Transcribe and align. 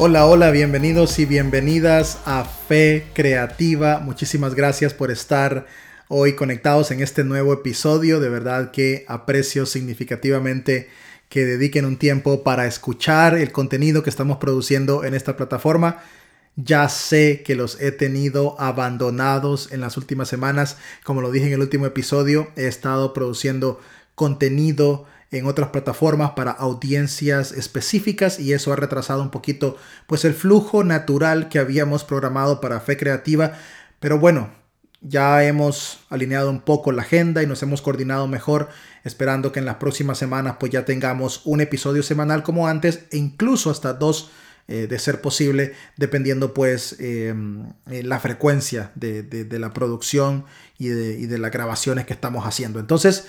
Hola, 0.00 0.26
hola, 0.26 0.52
bienvenidos 0.52 1.18
y 1.18 1.24
bienvenidas 1.24 2.20
a 2.24 2.44
Fe 2.44 3.08
Creativa. 3.14 3.98
Muchísimas 3.98 4.54
gracias 4.54 4.94
por 4.94 5.10
estar 5.10 5.66
hoy 6.06 6.36
conectados 6.36 6.92
en 6.92 7.00
este 7.02 7.24
nuevo 7.24 7.52
episodio. 7.52 8.20
De 8.20 8.28
verdad 8.28 8.70
que 8.70 9.04
aprecio 9.08 9.66
significativamente 9.66 10.88
que 11.28 11.44
dediquen 11.44 11.84
un 11.84 11.96
tiempo 11.96 12.44
para 12.44 12.68
escuchar 12.68 13.36
el 13.36 13.50
contenido 13.50 14.04
que 14.04 14.10
estamos 14.10 14.36
produciendo 14.36 15.02
en 15.02 15.14
esta 15.14 15.36
plataforma. 15.36 16.00
Ya 16.54 16.88
sé 16.88 17.42
que 17.44 17.56
los 17.56 17.80
he 17.80 17.90
tenido 17.90 18.54
abandonados 18.60 19.72
en 19.72 19.80
las 19.80 19.96
últimas 19.96 20.28
semanas. 20.28 20.76
Como 21.02 21.22
lo 21.22 21.32
dije 21.32 21.48
en 21.48 21.54
el 21.54 21.60
último 21.60 21.86
episodio, 21.86 22.52
he 22.54 22.68
estado 22.68 23.12
produciendo 23.12 23.80
contenido 24.14 25.06
en 25.30 25.46
otras 25.46 25.68
plataformas 25.68 26.32
para 26.32 26.52
audiencias 26.52 27.52
específicas 27.52 28.40
y 28.40 28.52
eso 28.52 28.72
ha 28.72 28.76
retrasado 28.76 29.22
un 29.22 29.30
poquito 29.30 29.76
pues 30.06 30.24
el 30.24 30.34
flujo 30.34 30.84
natural 30.84 31.48
que 31.48 31.58
habíamos 31.58 32.04
programado 32.04 32.60
para 32.60 32.80
Fe 32.80 32.96
Creativa. 32.96 33.52
Pero 34.00 34.18
bueno, 34.18 34.50
ya 35.00 35.44
hemos 35.44 36.00
alineado 36.08 36.50
un 36.50 36.60
poco 36.60 36.92
la 36.92 37.02
agenda 37.02 37.42
y 37.42 37.46
nos 37.46 37.62
hemos 37.62 37.82
coordinado 37.82 38.26
mejor, 38.26 38.68
esperando 39.04 39.52
que 39.52 39.60
en 39.60 39.66
las 39.66 39.76
próximas 39.76 40.18
semanas 40.18 40.56
pues 40.58 40.72
ya 40.72 40.84
tengamos 40.84 41.42
un 41.44 41.60
episodio 41.60 42.02
semanal 42.02 42.42
como 42.42 42.66
antes 42.66 43.04
e 43.10 43.18
incluso 43.18 43.70
hasta 43.70 43.92
dos 43.92 44.30
eh, 44.66 44.86
de 44.86 44.98
ser 44.98 45.20
posible, 45.20 45.72
dependiendo 45.96 46.52
pues 46.52 46.96
em, 47.00 47.72
eh, 47.90 48.02
la 48.02 48.20
frecuencia 48.20 48.92
de, 48.96 49.46
la 49.50 49.72
producción 49.72 50.44
y 50.78 50.88
de, 50.88 51.18
y 51.18 51.26
de 51.26 51.38
las 51.38 51.50
grabaciones 51.50 52.04
que 52.04 52.12
estamos 52.12 52.44
haciendo. 52.44 52.78
Entonces, 52.78 53.26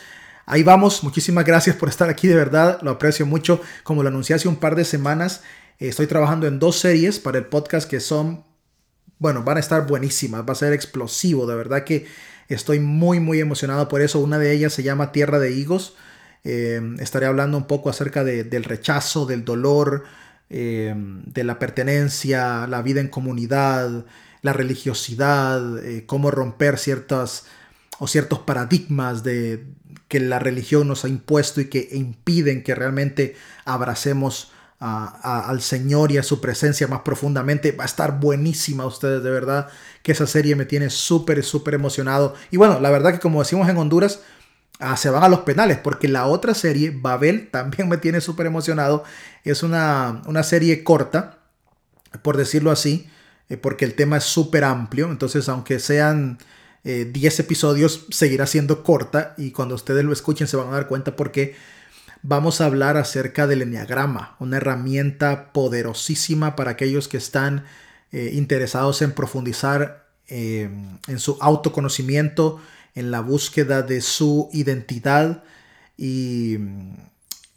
Ahí 0.52 0.64
vamos, 0.64 1.04
muchísimas 1.04 1.46
gracias 1.46 1.76
por 1.76 1.90
estar 1.90 2.10
aquí, 2.10 2.28
de 2.28 2.34
verdad, 2.34 2.80
lo 2.82 2.90
aprecio 2.90 3.24
mucho. 3.28 3.62
Como 3.84 4.02
lo 4.02 4.10
anuncié 4.10 4.36
hace 4.36 4.48
un 4.48 4.56
par 4.56 4.76
de 4.76 4.84
semanas, 4.84 5.44
eh, 5.78 5.90
estoy 5.90 6.08
trabajando 6.08 6.48
en 6.48 6.58
dos 6.58 6.80
series 6.80 7.20
para 7.20 7.38
el 7.38 7.46
podcast 7.46 7.88
que 7.88 8.00
son, 8.00 8.44
bueno, 9.20 9.44
van 9.44 9.58
a 9.58 9.60
estar 9.60 9.86
buenísimas, 9.86 10.42
va 10.42 10.54
a 10.54 10.56
ser 10.56 10.74
explosivo, 10.74 11.46
de 11.46 11.56
verdad 11.56 11.84
que 11.84 12.08
estoy 12.48 12.80
muy, 12.80 13.20
muy 13.20 13.40
emocionado 13.40 13.88
por 13.88 14.02
eso. 14.02 14.18
Una 14.22 14.40
de 14.40 14.52
ellas 14.52 14.74
se 14.74 14.82
llama 14.82 15.12
Tierra 15.12 15.38
de 15.38 15.52
Higos. 15.52 15.96
Eh, 16.44 16.82
estaré 16.98 17.28
hablando 17.28 17.56
un 17.56 17.68
poco 17.68 17.92
acerca 17.92 18.24
del 18.24 18.64
rechazo, 18.64 19.28
del 19.28 19.46
dolor, 19.46 20.06
eh, 20.50 20.96
de 20.96 21.44
la 21.44 21.60
pertenencia, 21.60 22.66
la 22.66 22.82
vida 22.82 23.02
en 23.02 23.10
comunidad, 23.10 24.04
la 24.42 24.54
religiosidad, 24.54 25.62
cómo 26.08 26.32
romper 26.32 26.80
ciertas 26.80 27.46
o 28.00 28.08
ciertos 28.08 28.40
paradigmas 28.40 29.24
de, 29.24 29.66
que 30.10 30.20
la 30.20 30.40
religión 30.40 30.88
nos 30.88 31.06
ha 31.06 31.08
impuesto 31.08 31.62
y 31.62 31.70
que 31.70 31.88
impiden 31.92 32.64
que 32.64 32.76
realmente 32.76 33.36
abracemos 33.64 34.52
al 34.80 35.62
Señor 35.62 36.12
y 36.12 36.18
a 36.18 36.24
su 36.24 36.40
presencia 36.40 36.88
más 36.88 37.02
profundamente. 37.02 37.74
Va 37.74 37.84
a 37.84 37.88
estar 37.88 38.20
buenísima 38.20 38.86
ustedes, 38.86 39.22
de 39.24 39.30
verdad, 39.30 39.68
que 40.02 40.14
esa 40.14 40.26
serie 40.26 40.56
me 40.56 40.66
tiene 40.66 40.90
súper, 40.90 41.44
súper 41.44 41.76
emocionado. 41.76 42.34
Y 42.50 42.58
bueno, 42.58 42.80
la 42.80 42.90
verdad 42.90 43.12
que 43.12 43.20
como 43.20 43.40
decimos 43.40 43.70
en 43.70 43.78
Honduras, 43.78 44.22
ah, 44.80 44.98
se 44.98 45.10
van 45.10 45.24
a 45.24 45.30
los 45.30 45.42
penales, 45.42 45.78
porque 45.78 46.08
la 46.08 46.26
otra 46.26 46.54
serie, 46.54 46.92
Babel, 46.96 47.50
también 47.52 47.88
me 47.88 47.98
tiene 47.98 48.20
súper 48.22 48.48
emocionado. 48.48 49.04
Es 49.44 49.64
una, 49.64 50.22
una 50.26 50.44
serie 50.44 50.84
corta, 50.84 51.40
por 52.24 52.38
decirlo 52.38 52.72
así, 52.72 53.10
eh, 53.50 53.58
porque 53.58 53.86
el 53.86 53.94
tema 53.94 54.18
es 54.18 54.24
súper 54.24 54.64
amplio. 54.64 55.12
Entonces, 55.12 55.50
aunque 55.50 55.80
sean 55.80 56.40
10 57.06 57.40
eh, 57.40 57.42
episodios 57.42 58.06
seguirá 58.10 58.46
siendo 58.48 58.84
corta 58.84 59.34
y 59.38 59.52
cuando 59.52 59.76
ustedes 59.76 60.04
lo 60.04 60.14
escuchen 60.14 60.48
se 60.48 60.58
van 60.58 60.70
a 60.70 60.72
dar 60.72 60.88
cuenta 60.88 61.16
porque 61.16 61.56
vamos 62.22 62.62
a 62.62 62.66
hablar 62.66 62.98
acerca 62.98 63.48
del 63.48 63.62
enneagrama, 63.62 64.36
una 64.40 64.58
herramienta 64.58 65.52
poderosísima 65.54 66.56
para 66.56 66.72
aquellos 66.72 67.08
que 67.08 67.18
están 67.18 67.66
eh, 68.12 68.32
interesados 68.34 69.02
en 69.02 69.12
profundizar 69.14 70.08
eh, 70.28 70.70
en 71.08 71.20
su 71.20 71.38
autoconocimiento, 71.42 72.60
en 72.96 73.12
la 73.12 73.22
búsqueda 73.22 73.82
de 73.82 74.02
su 74.02 74.50
identidad 74.52 75.44
y, 75.98 76.58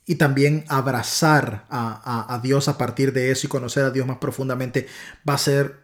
y 0.06 0.14
también 0.16 0.64
abrazar 0.68 1.66
a, 1.70 2.34
a 2.34 2.38
Dios 2.40 2.68
a 2.68 2.78
partir 2.78 3.12
de 3.12 3.30
eso 3.30 3.46
y 3.46 3.50
conocer 3.50 3.84
a 3.84 3.90
Dios 3.90 4.06
más 4.06 4.18
profundamente. 4.18 4.86
Va 5.28 5.34
a 5.34 5.38
ser 5.38 5.81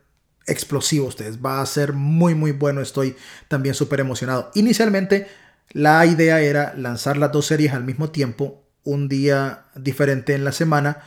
explosivo 0.48 1.06
ustedes. 1.06 1.38
Va 1.44 1.60
a 1.60 1.66
ser 1.66 1.92
muy, 1.92 2.34
muy 2.34 2.52
bueno. 2.52 2.80
Estoy 2.80 3.16
también 3.48 3.74
súper 3.74 4.00
emocionado. 4.00 4.50
Inicialmente, 4.54 5.28
la 5.70 6.04
idea 6.06 6.40
era 6.40 6.74
lanzar 6.76 7.16
las 7.16 7.32
dos 7.32 7.46
series 7.46 7.74
al 7.74 7.84
mismo 7.84 8.10
tiempo, 8.10 8.62
un 8.84 9.08
día 9.08 9.66
diferente 9.76 10.34
en 10.34 10.44
la 10.44 10.52
semana. 10.52 11.02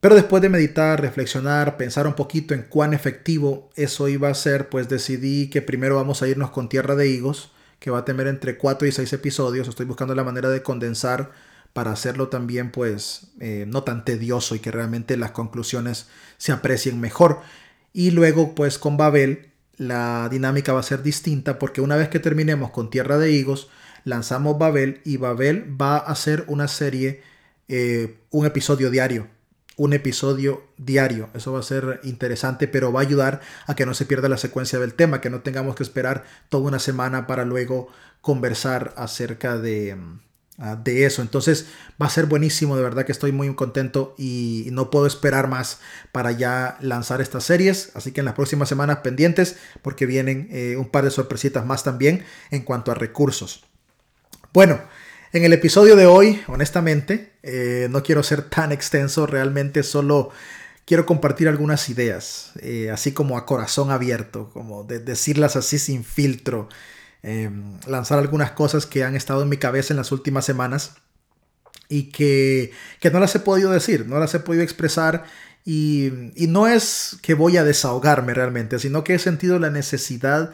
Pero 0.00 0.14
después 0.16 0.42
de 0.42 0.48
meditar, 0.48 1.00
reflexionar, 1.00 1.76
pensar 1.76 2.06
un 2.06 2.14
poquito 2.14 2.54
en 2.54 2.62
cuán 2.62 2.92
efectivo 2.92 3.70
eso 3.76 4.08
iba 4.08 4.28
a 4.28 4.34
ser, 4.34 4.68
pues 4.68 4.88
decidí 4.88 5.48
que 5.48 5.62
primero 5.62 5.94
vamos 5.94 6.22
a 6.22 6.28
irnos 6.28 6.50
con 6.50 6.68
Tierra 6.68 6.96
de 6.96 7.08
Higos, 7.08 7.52
que 7.78 7.90
va 7.90 7.98
a 7.98 8.04
tener 8.04 8.26
entre 8.26 8.58
4 8.58 8.88
y 8.88 8.92
6 8.92 9.12
episodios. 9.12 9.68
Estoy 9.68 9.86
buscando 9.86 10.14
la 10.14 10.24
manera 10.24 10.48
de 10.48 10.62
condensar 10.62 11.30
para 11.72 11.92
hacerlo 11.92 12.28
también 12.28 12.70
pues 12.70 13.28
eh, 13.40 13.64
no 13.66 13.82
tan 13.82 14.04
tedioso 14.04 14.54
y 14.54 14.58
que 14.58 14.70
realmente 14.70 15.16
las 15.16 15.30
conclusiones 15.30 16.08
se 16.36 16.52
aprecien 16.52 17.00
mejor. 17.00 17.40
Y 17.92 18.10
luego 18.10 18.54
pues 18.54 18.78
con 18.78 18.96
Babel 18.96 19.50
la 19.76 20.28
dinámica 20.30 20.72
va 20.72 20.80
a 20.80 20.84
ser 20.84 21.02
distinta 21.02 21.58
porque 21.58 21.80
una 21.80 21.96
vez 21.96 22.08
que 22.08 22.20
terminemos 22.20 22.70
con 22.70 22.90
Tierra 22.90 23.18
de 23.18 23.32
Higos, 23.32 23.68
lanzamos 24.04 24.58
Babel 24.58 25.00
y 25.04 25.16
Babel 25.16 25.80
va 25.80 25.98
a 25.98 26.14
ser 26.14 26.44
una 26.48 26.68
serie, 26.68 27.22
eh, 27.68 28.18
un 28.30 28.46
episodio 28.46 28.90
diario. 28.90 29.28
Un 29.76 29.94
episodio 29.94 30.64
diario. 30.76 31.30
Eso 31.34 31.52
va 31.52 31.60
a 31.60 31.62
ser 31.62 32.00
interesante, 32.04 32.68
pero 32.68 32.92
va 32.92 33.00
a 33.00 33.04
ayudar 33.04 33.40
a 33.66 33.74
que 33.74 33.86
no 33.86 33.94
se 33.94 34.04
pierda 34.04 34.28
la 34.28 34.36
secuencia 34.36 34.78
del 34.78 34.94
tema, 34.94 35.20
que 35.20 35.30
no 35.30 35.40
tengamos 35.40 35.74
que 35.74 35.82
esperar 35.82 36.24
toda 36.50 36.68
una 36.68 36.78
semana 36.78 37.26
para 37.26 37.44
luego 37.44 37.88
conversar 38.20 38.92
acerca 38.96 39.56
de, 39.56 39.96
Ah, 39.96 40.31
de 40.82 41.04
eso. 41.04 41.22
Entonces 41.22 41.66
va 42.00 42.06
a 42.06 42.10
ser 42.10 42.26
buenísimo, 42.26 42.76
de 42.76 42.82
verdad 42.82 43.04
que 43.04 43.12
estoy 43.12 43.32
muy 43.32 43.52
contento 43.54 44.14
y 44.16 44.68
no 44.72 44.90
puedo 44.90 45.06
esperar 45.06 45.48
más 45.48 45.80
para 46.12 46.32
ya 46.32 46.76
lanzar 46.80 47.20
estas 47.20 47.44
series. 47.44 47.90
Así 47.94 48.12
que 48.12 48.20
en 48.20 48.26
las 48.26 48.34
próximas 48.34 48.68
semanas 48.68 48.98
pendientes 48.98 49.56
porque 49.82 50.06
vienen 50.06 50.48
eh, 50.50 50.76
un 50.76 50.88
par 50.88 51.04
de 51.04 51.10
sorpresitas 51.10 51.66
más 51.66 51.82
también 51.82 52.24
en 52.50 52.62
cuanto 52.62 52.92
a 52.92 52.94
recursos. 52.94 53.64
Bueno, 54.52 54.80
en 55.32 55.44
el 55.44 55.52
episodio 55.54 55.96
de 55.96 56.06
hoy, 56.06 56.42
honestamente, 56.46 57.32
eh, 57.42 57.88
no 57.90 58.02
quiero 58.02 58.22
ser 58.22 58.42
tan 58.42 58.70
extenso, 58.70 59.26
realmente 59.26 59.82
solo 59.82 60.30
quiero 60.84 61.06
compartir 61.06 61.48
algunas 61.48 61.88
ideas, 61.88 62.52
eh, 62.60 62.90
así 62.90 63.12
como 63.12 63.38
a 63.38 63.46
corazón 63.46 63.90
abierto, 63.90 64.50
como 64.52 64.84
de 64.84 64.98
decirlas 64.98 65.56
así 65.56 65.78
sin 65.78 66.04
filtro. 66.04 66.68
Em, 67.24 67.78
lanzar 67.86 68.18
algunas 68.18 68.50
cosas 68.50 68.84
que 68.84 69.04
han 69.04 69.14
estado 69.14 69.42
en 69.42 69.48
mi 69.48 69.56
cabeza 69.56 69.92
en 69.92 69.96
las 69.96 70.10
últimas 70.10 70.44
semanas 70.44 70.94
y 71.88 72.10
que, 72.10 72.72
no 73.12 73.20
las 73.20 73.34
he 73.36 73.40
podido 73.40 73.70
decir, 73.70 74.06
no 74.08 74.18
las 74.18 74.34
he 74.34 74.40
podido 74.40 74.64
expresar 74.64 75.24
y, 75.64 76.10
no 76.48 76.66
es 76.66 77.18
que 77.22 77.34
voy 77.34 77.56
a 77.56 77.64
desahogarme 77.64 78.34
realmente, 78.34 78.80
sino 78.80 79.04
que 79.04 79.14
he 79.14 79.18
sentido 79.20 79.60
la 79.60 79.70
necesidad 79.70 80.52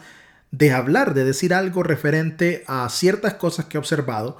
de 0.51 0.71
hablar, 0.71 1.15
de 1.15 1.23
decir 1.25 1.55
algo 1.55 1.81
referente 1.81 2.63
a 2.67 2.87
ciertas 2.89 3.35
cosas 3.35 3.65
que 3.65 3.77
he 3.77 3.79
observado. 3.79 4.37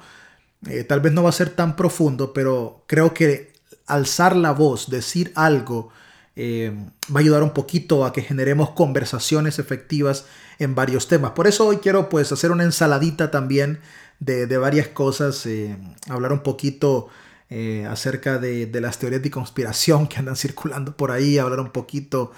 Eh, 0.68 0.84
tal 0.84 1.00
vez 1.00 1.12
no 1.12 1.24
va 1.24 1.30
a 1.30 1.32
ser 1.32 1.50
tan 1.50 1.74
profundo, 1.74 2.32
pero 2.32 2.84
creo 2.86 3.12
que 3.12 3.52
alzar 3.86 4.36
la 4.36 4.52
voz, 4.52 4.88
decir 4.88 5.32
algo, 5.34 5.90
eh, 6.36 6.72
va 7.14 7.20
a 7.20 7.22
ayudar 7.22 7.42
un 7.42 7.50
poquito 7.50 8.04
a 8.04 8.12
que 8.12 8.22
generemos 8.22 8.70
conversaciones 8.70 9.58
efectivas 9.58 10.26
en 10.58 10.74
varios 10.74 11.08
temas. 11.08 11.32
Por 11.32 11.46
eso 11.46 11.66
hoy 11.66 11.78
quiero 11.78 12.08
pues 12.08 12.30
hacer 12.32 12.50
una 12.50 12.64
ensaladita 12.64 13.30
también 13.30 13.80
de, 14.20 14.58
varias 14.58 14.88
cosas, 14.88 15.44
eh, 15.46 15.76
hablar 16.08 16.32
un 16.32 16.42
poquito 16.42 17.08
eh, 17.48 17.84
acerca 17.90 18.38
de, 18.38 18.70
las 18.80 18.98
teorías 18.98 19.22
de 19.22 19.30
conspiración 19.30 20.06
que 20.06 20.18
andan 20.18 20.36
circulando 20.36 20.96
por 20.96 21.10
ahí, 21.10 21.38
hablar 21.38 21.60
un 21.60 21.70
poquito 21.70 22.32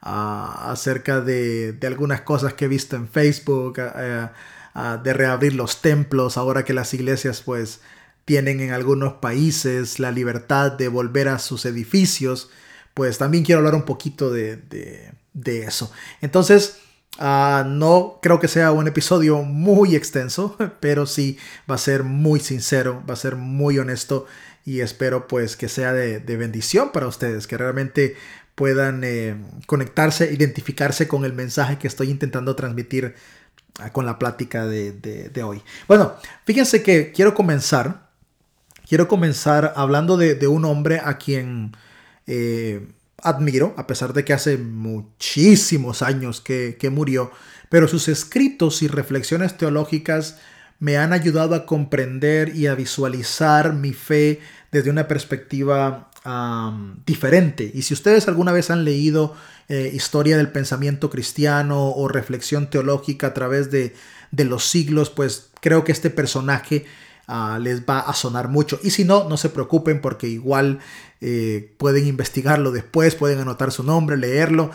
ah, 0.00 0.70
acerca 0.70 1.20
de, 1.20 1.76
algunas 1.82 2.22
cosas 2.22 2.54
que 2.54 2.64
he 2.64 2.68
visto 2.68 2.96
en 2.96 3.08
Facebook, 3.08 3.80
ah, 3.80 4.32
ah, 4.74 5.00
de 5.02 5.12
reabrir 5.12 5.54
los 5.54 5.82
templos, 5.82 6.38
ahora 6.38 6.64
que 6.64 6.72
las 6.72 6.94
iglesias 6.94 7.42
pues 7.42 7.80
tienen 8.24 8.60
en 8.60 8.72
algunos 8.72 9.14
países 9.14 9.98
la 9.98 10.10
libertad 10.10 10.72
de 10.72 10.88
volver 10.88 11.28
a 11.28 11.38
sus 11.38 11.66
edificios, 11.66 12.48
pues 12.94 13.18
también 13.18 13.44
quiero 13.44 13.58
hablar 13.58 13.74
un 13.74 13.84
poquito 13.84 14.30
de, 14.30 14.56
de 15.32 15.62
eso. 15.64 15.92
Entonces, 16.20 16.78
Ah, 17.18 17.64
no 17.64 18.18
creo 18.20 18.40
que 18.40 18.48
sea 18.48 18.72
un 18.72 18.88
episodio 18.88 19.42
muy 19.42 19.94
extenso, 19.94 20.56
pero 20.80 21.06
sí 21.06 21.38
va 21.70 21.76
a 21.76 21.78
ser 21.78 22.02
muy 22.02 22.40
sincero, 22.40 23.02
va 23.08 23.14
a 23.14 23.16
ser 23.16 23.36
muy 23.36 23.78
honesto 23.78 24.26
y 24.64 24.80
espero 24.80 25.28
pues 25.28 25.56
que 25.56 25.68
sea 25.68 25.92
de, 25.92 26.18
bendición 26.36 26.90
para 26.90 27.06
ustedes, 27.06 27.46
que 27.46 27.56
realmente 27.56 28.16
puedan 28.54 29.04
eh, 29.04 29.36
conectarse, 29.66 30.32
identificarse 30.32 31.06
con 31.06 31.24
el 31.24 31.34
mensaje 31.34 31.78
que 31.78 31.86
estoy 31.86 32.10
intentando 32.10 32.56
transmitir 32.56 33.14
ah, 33.78 33.90
con 33.92 34.06
la 34.06 34.18
plática 34.18 34.66
de, 34.66 35.42
hoy. 35.44 35.62
Bueno, 35.86 36.14
fíjense 36.44 36.82
que 36.82 37.12
quiero 37.12 37.34
comenzar, 37.34 38.08
quiero 38.88 39.06
comenzar 39.06 39.72
hablando 39.76 40.16
de, 40.16 40.46
un 40.48 40.64
hombre 40.64 41.00
a 41.04 41.18
quien... 41.18 41.76
Eh, 42.26 42.86
admiro, 43.22 43.74
a 43.76 43.86
pesar 43.86 44.12
de 44.12 44.24
que 44.24 44.32
hace 44.32 44.58
muchísimos 44.58 46.02
años 46.02 46.40
que, 46.40 46.76
que 46.78 46.90
murió, 46.90 47.30
pero 47.68 47.88
sus 47.88 48.08
escritos 48.08 48.82
y 48.82 48.88
reflexiones 48.88 49.56
teológicas 49.56 50.38
me 50.78 50.96
han 50.96 51.12
ayudado 51.12 51.54
a 51.54 51.66
comprender 51.66 52.54
y 52.54 52.66
a 52.66 52.74
visualizar 52.74 53.72
mi 53.72 53.92
fe 53.92 54.40
desde 54.70 54.90
una 54.90 55.08
perspectiva 55.08 56.10
diferente. 57.04 57.70
Y 57.74 57.82
si 57.82 57.92
ustedes 57.92 58.28
alguna 58.28 58.50
vez 58.52 58.70
han 58.70 58.84
leído 58.84 59.34
eh, 59.68 59.90
historia 59.92 60.38
del 60.38 60.50
pensamiento 60.50 61.10
cristiano 61.10 61.90
o 61.90 62.08
reflexión 62.08 62.70
teológica 62.70 63.28
a 63.28 63.34
través 63.34 63.70
de, 63.70 63.94
de 64.30 64.44
los 64.44 64.64
siglos, 64.64 65.10
pues 65.10 65.50
creo 65.60 65.84
que 65.84 65.92
este 65.92 66.08
personaje 66.08 66.86
ah, 67.26 67.58
les 67.60 67.82
va 67.82 68.00
a 68.00 68.14
sonar 68.14 68.48
mucho. 68.48 68.78
Y 68.82 68.90
si 68.90 69.04
no, 69.04 69.28
no 69.28 69.36
se 69.36 69.48
preocupen 69.48 70.00
porque 70.00 70.28
igual 70.28 70.80
eh, 71.20 71.74
pueden 71.78 72.06
investigarlo 72.06 72.70
después, 72.70 73.14
pueden 73.14 73.38
anotar 73.38 73.72
su 73.72 73.82
nombre, 73.82 74.16
leerlo. 74.16 74.70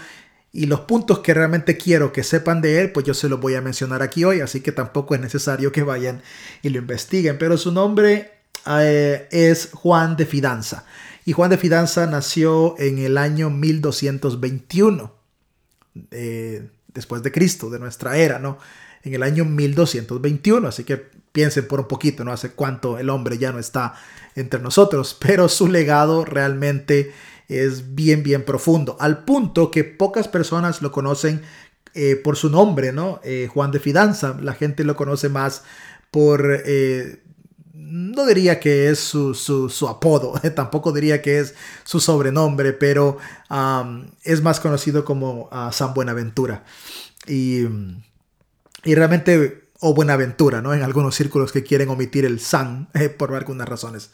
Y 0.52 0.66
los 0.66 0.82
puntos 0.82 1.20
que 1.20 1.34
realmente 1.34 1.78
quiero 1.78 2.12
que 2.12 2.24
sepan 2.24 2.62
de 2.62 2.82
él, 2.82 2.92
pues 2.92 3.06
yo 3.06 3.14
se 3.14 3.30
los 3.30 3.40
voy 3.40 3.56
a 3.56 3.62
mencionar 3.62 4.02
aquí 4.02 4.24
hoy, 4.24 4.42
así 4.42 4.62
que 4.62 4.72
tampoco 4.72 5.14
es 5.14 5.22
necesario 5.22 5.72
que 5.72 5.84
vayan 5.84 6.24
y 6.64 6.70
lo 6.70 6.80
investiguen. 6.80 7.38
Pero 7.38 7.58
su 7.58 7.72
nombre 7.72 8.32
eh, 8.66 9.28
es 9.32 9.70
Juan 9.74 10.16
de 10.16 10.26
Fidanza. 10.26 10.86
Y 11.26 11.34
Juan 11.34 11.52
de 11.52 11.58
Fidanza 11.58 12.08
nació 12.08 12.76
en 12.80 12.98
el 12.98 13.18
año 13.18 13.52
1221, 13.52 15.14
eh, 16.10 16.68
después 16.88 17.22
de 17.22 17.32
Cristo, 17.32 17.70
de 17.70 17.78
nuestra 17.78 18.18
era, 18.18 18.40
¿no? 18.40 18.58
En 19.04 19.14
el 19.14 19.22
año 19.22 19.46
1221, 19.46 20.68
así 20.68 20.84
que 20.84 21.12
piensen 21.40 21.70
por 21.70 21.80
un 21.80 21.88
poquito, 21.88 22.26
¿no? 22.26 22.34
Hace 22.34 22.52
cuánto 22.52 22.98
el 22.98 23.10
hombre 23.10 23.38
ya 23.38 23.54
no 23.54 23.60
está 23.60 23.94
entre 24.36 24.60
nosotros, 24.60 25.16
pero 25.18 25.48
su 25.48 25.70
legado 25.70 26.26
realmente 26.26 27.14
es 27.48 27.96
bien, 27.96 28.24
bien 28.24 28.44
profundo, 28.44 28.98
al 29.00 29.24
punto 29.24 29.72
que 29.72 29.86
pocas 29.86 30.28
personas 30.28 30.82
lo 30.82 30.92
conocen 30.92 31.42
eh, 31.94 32.18
por 32.18 32.36
su 32.36 32.50
nombre, 32.50 32.92
¿no? 32.92 33.22
Eh, 33.24 33.48
Juan 33.54 33.72
de 33.72 33.80
Fidanza, 33.80 34.36
la 34.42 34.52
gente 34.52 34.84
lo 34.84 34.98
conoce 34.98 35.30
más 35.30 35.64
por, 36.12 36.62
eh, 36.66 37.24
no 37.74 38.26
diría 38.26 38.60
que 38.60 38.90
es 38.90 39.00
su, 39.00 39.34
su, 39.34 39.88
apodo, 39.88 40.34
tampoco 40.58 40.92
diría 40.92 41.22
que 41.22 41.40
es 41.40 41.56
su 41.86 42.02
sobrenombre, 42.02 42.74
pero 42.74 43.18
es 44.24 44.44
más 44.44 44.60
conocido 44.60 45.06
como 45.06 45.48
uh, 45.54 45.72
San 45.72 45.94
Buenaventura. 45.94 46.66
Y, 47.28 47.62
y 48.84 48.94
realmente, 48.94 49.69
o 49.80 49.94
Buenaventura, 49.94 50.62
¿no? 50.62 50.74
En 50.74 50.84
algunos 50.84 51.16
círculos 51.16 51.52
que 51.52 51.64
quieren 51.64 51.90
omitir 51.90 52.26
el 52.26 52.40
San 52.40 52.90
por 53.18 53.34
algunas 53.34 53.68
razones. 53.68 54.12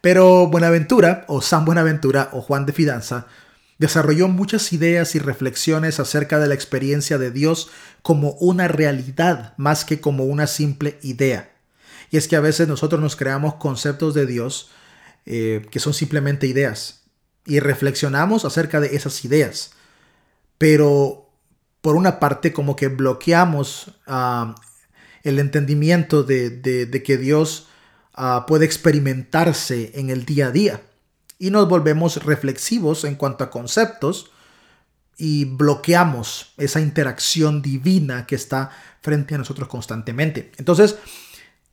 Pero 0.00 0.48
Buenaventura, 0.48 1.24
o 1.28 1.40
San 1.40 1.64
Buenaventura, 1.64 2.30
o 2.32 2.40
Juan 2.40 2.66
de 2.66 2.72
Fidanza, 2.72 3.26
desarrolló 3.78 4.28
muchas 4.28 4.72
ideas 4.72 5.14
y 5.14 5.18
reflexiones 5.18 6.00
acerca 6.00 6.38
de 6.38 6.48
la 6.48 6.54
experiencia 6.54 7.18
de 7.18 7.30
Dios 7.30 7.70
como 8.02 8.32
una 8.32 8.68
realidad 8.68 9.54
más 9.56 9.84
que 9.84 10.00
como 10.00 10.24
una 10.24 10.46
simple 10.46 10.98
idea. 11.02 11.52
Y 12.10 12.16
es 12.16 12.28
que 12.28 12.36
a 12.36 12.40
veces 12.40 12.68
nosotros 12.68 13.00
nos 13.00 13.16
creamos 13.16 13.54
conceptos 13.54 14.14
de 14.14 14.26
Dios 14.26 14.70
eh, 15.24 15.66
que 15.70 15.80
son 15.80 15.94
simplemente 15.94 16.46
ideas 16.46 17.04
y 17.46 17.60
reflexionamos 17.60 18.44
acerca 18.44 18.80
de 18.80 18.96
esas 18.96 19.24
ideas. 19.24 19.72
Pero 20.58 21.30
por 21.80 21.96
una 21.96 22.20
parte 22.20 22.52
como 22.52 22.76
que 22.76 22.88
bloqueamos 22.88 23.98
ah, 24.06 24.54
el 25.22 25.38
entendimiento 25.38 26.22
de 26.22 27.02
que 27.04 27.16
Dios 27.16 27.68
Ah, 28.14 28.44
puede 28.46 28.66
experimentarse 28.66 29.92
en 29.94 30.10
el 30.10 30.24
día 30.26 30.48
a 30.48 30.50
día. 30.50 30.82
Y 31.38 31.50
nos 31.50 31.68
volvemos 31.68 32.22
reflexivos 32.24 33.04
en 33.04 33.14
cuanto 33.14 33.42
a 33.42 33.50
conceptos 33.50 34.30
y 35.16 35.46
bloqueamos 35.46 36.52
esa 36.58 36.80
interacción 36.80 37.62
divina 37.62 38.26
que 38.26 38.34
está 38.34 38.70
frente 39.00 39.34
a 39.34 39.38
nosotros 39.38 39.68
constantemente. 39.68 40.52
Entonces, 40.58 40.96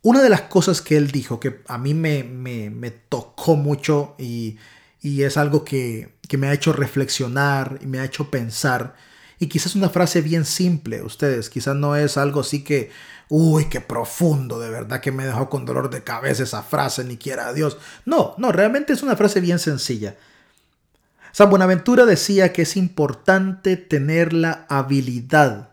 una 0.02 0.22
de 0.22 0.30
las 0.30 0.42
cosas 0.42 0.82
que 0.82 0.98
él 0.98 1.12
dijo 1.12 1.40
que 1.40 1.62
a 1.68 1.78
mí 1.78 1.94
me, 1.94 2.24
me, 2.24 2.92
tocó 2.92 3.56
mucho 3.56 4.16
y, 4.18 4.58
y 5.02 5.24
es 5.24 5.36
algo 5.36 5.66
que, 5.66 6.16
que, 6.28 6.38
me 6.38 6.48
ha 6.48 6.54
hecho 6.54 6.72
reflexionar 6.72 7.80
y 7.82 7.86
me 7.86 8.00
ha 8.00 8.06
hecho 8.06 8.32
pensar, 8.32 8.96
y 9.40 9.48
quizás 9.48 9.76
una 9.76 9.90
frase 9.90 10.22
bien 10.22 10.44
simple, 10.44 11.02
ustedes, 11.02 11.50
quizás 11.50 11.76
no 11.76 11.96
es 11.96 12.18
algo 12.18 12.42
así 12.42 12.64
que 12.64 12.92
uy, 13.30 13.66
qué 13.66 13.80
profundo, 13.80 14.60
de 14.60 14.70
verdad 14.70 15.00
que 15.00 15.12
me 15.12 15.26
dejó 15.26 15.50
con 15.50 15.66
dolor 15.66 15.90
de 15.90 16.04
cabeza 16.04 16.44
esa 16.44 16.64
frase, 16.64 17.04
ni 17.04 17.16
quiera 17.16 17.54
Dios. 17.54 17.78
No, 18.06 18.34
no, 18.38 18.52
realmente 18.52 18.92
es 18.92 19.04
una 19.04 19.16
frase 19.16 19.40
bien 19.40 19.60
sencilla. 19.60 20.18
San 21.32 21.50
Buenaventura 21.50 22.06
decía 22.06 22.52
que 22.52 22.64
es 22.64 22.76
importante 22.76 23.78
tener 23.78 24.34
la 24.34 24.66
habilidad 24.68 25.70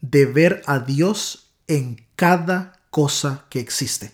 de 0.00 0.24
ver 0.24 0.62
a 0.66 0.78
Dios 0.78 1.50
en 1.66 2.06
cada 2.14 2.78
cosa 2.90 3.44
que 3.50 3.58
existe. 3.58 4.12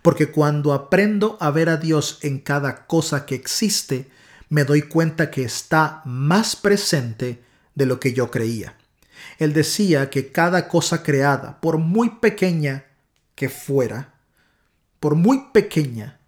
Porque 0.00 0.30
cuando 0.30 0.72
aprendo 0.72 1.36
a 1.40 1.50
ver 1.50 1.68
a 1.68 1.76
Dios 1.76 2.18
en 2.22 2.38
cada 2.38 2.86
cosa 2.86 3.26
que 3.26 3.34
existe, 3.34 4.10
me 4.48 4.64
doy 4.64 4.82
cuenta 4.82 5.30
que 5.30 5.44
está 5.44 6.00
más 6.06 6.56
presente 6.56 7.43
de 7.74 7.86
lo 7.86 8.00
que 8.00 8.12
yo 8.12 8.30
creía. 8.30 8.76
Él 9.38 9.52
decía 9.52 10.10
que 10.10 10.32
cada 10.32 10.68
cosa 10.68 11.02
creada, 11.02 11.60
por 11.60 11.78
muy 11.78 12.10
pequeña 12.20 12.84
que 13.34 13.48
fuera, 13.48 14.14
por 15.00 15.14
muy 15.14 15.48
pequeña 15.52 16.20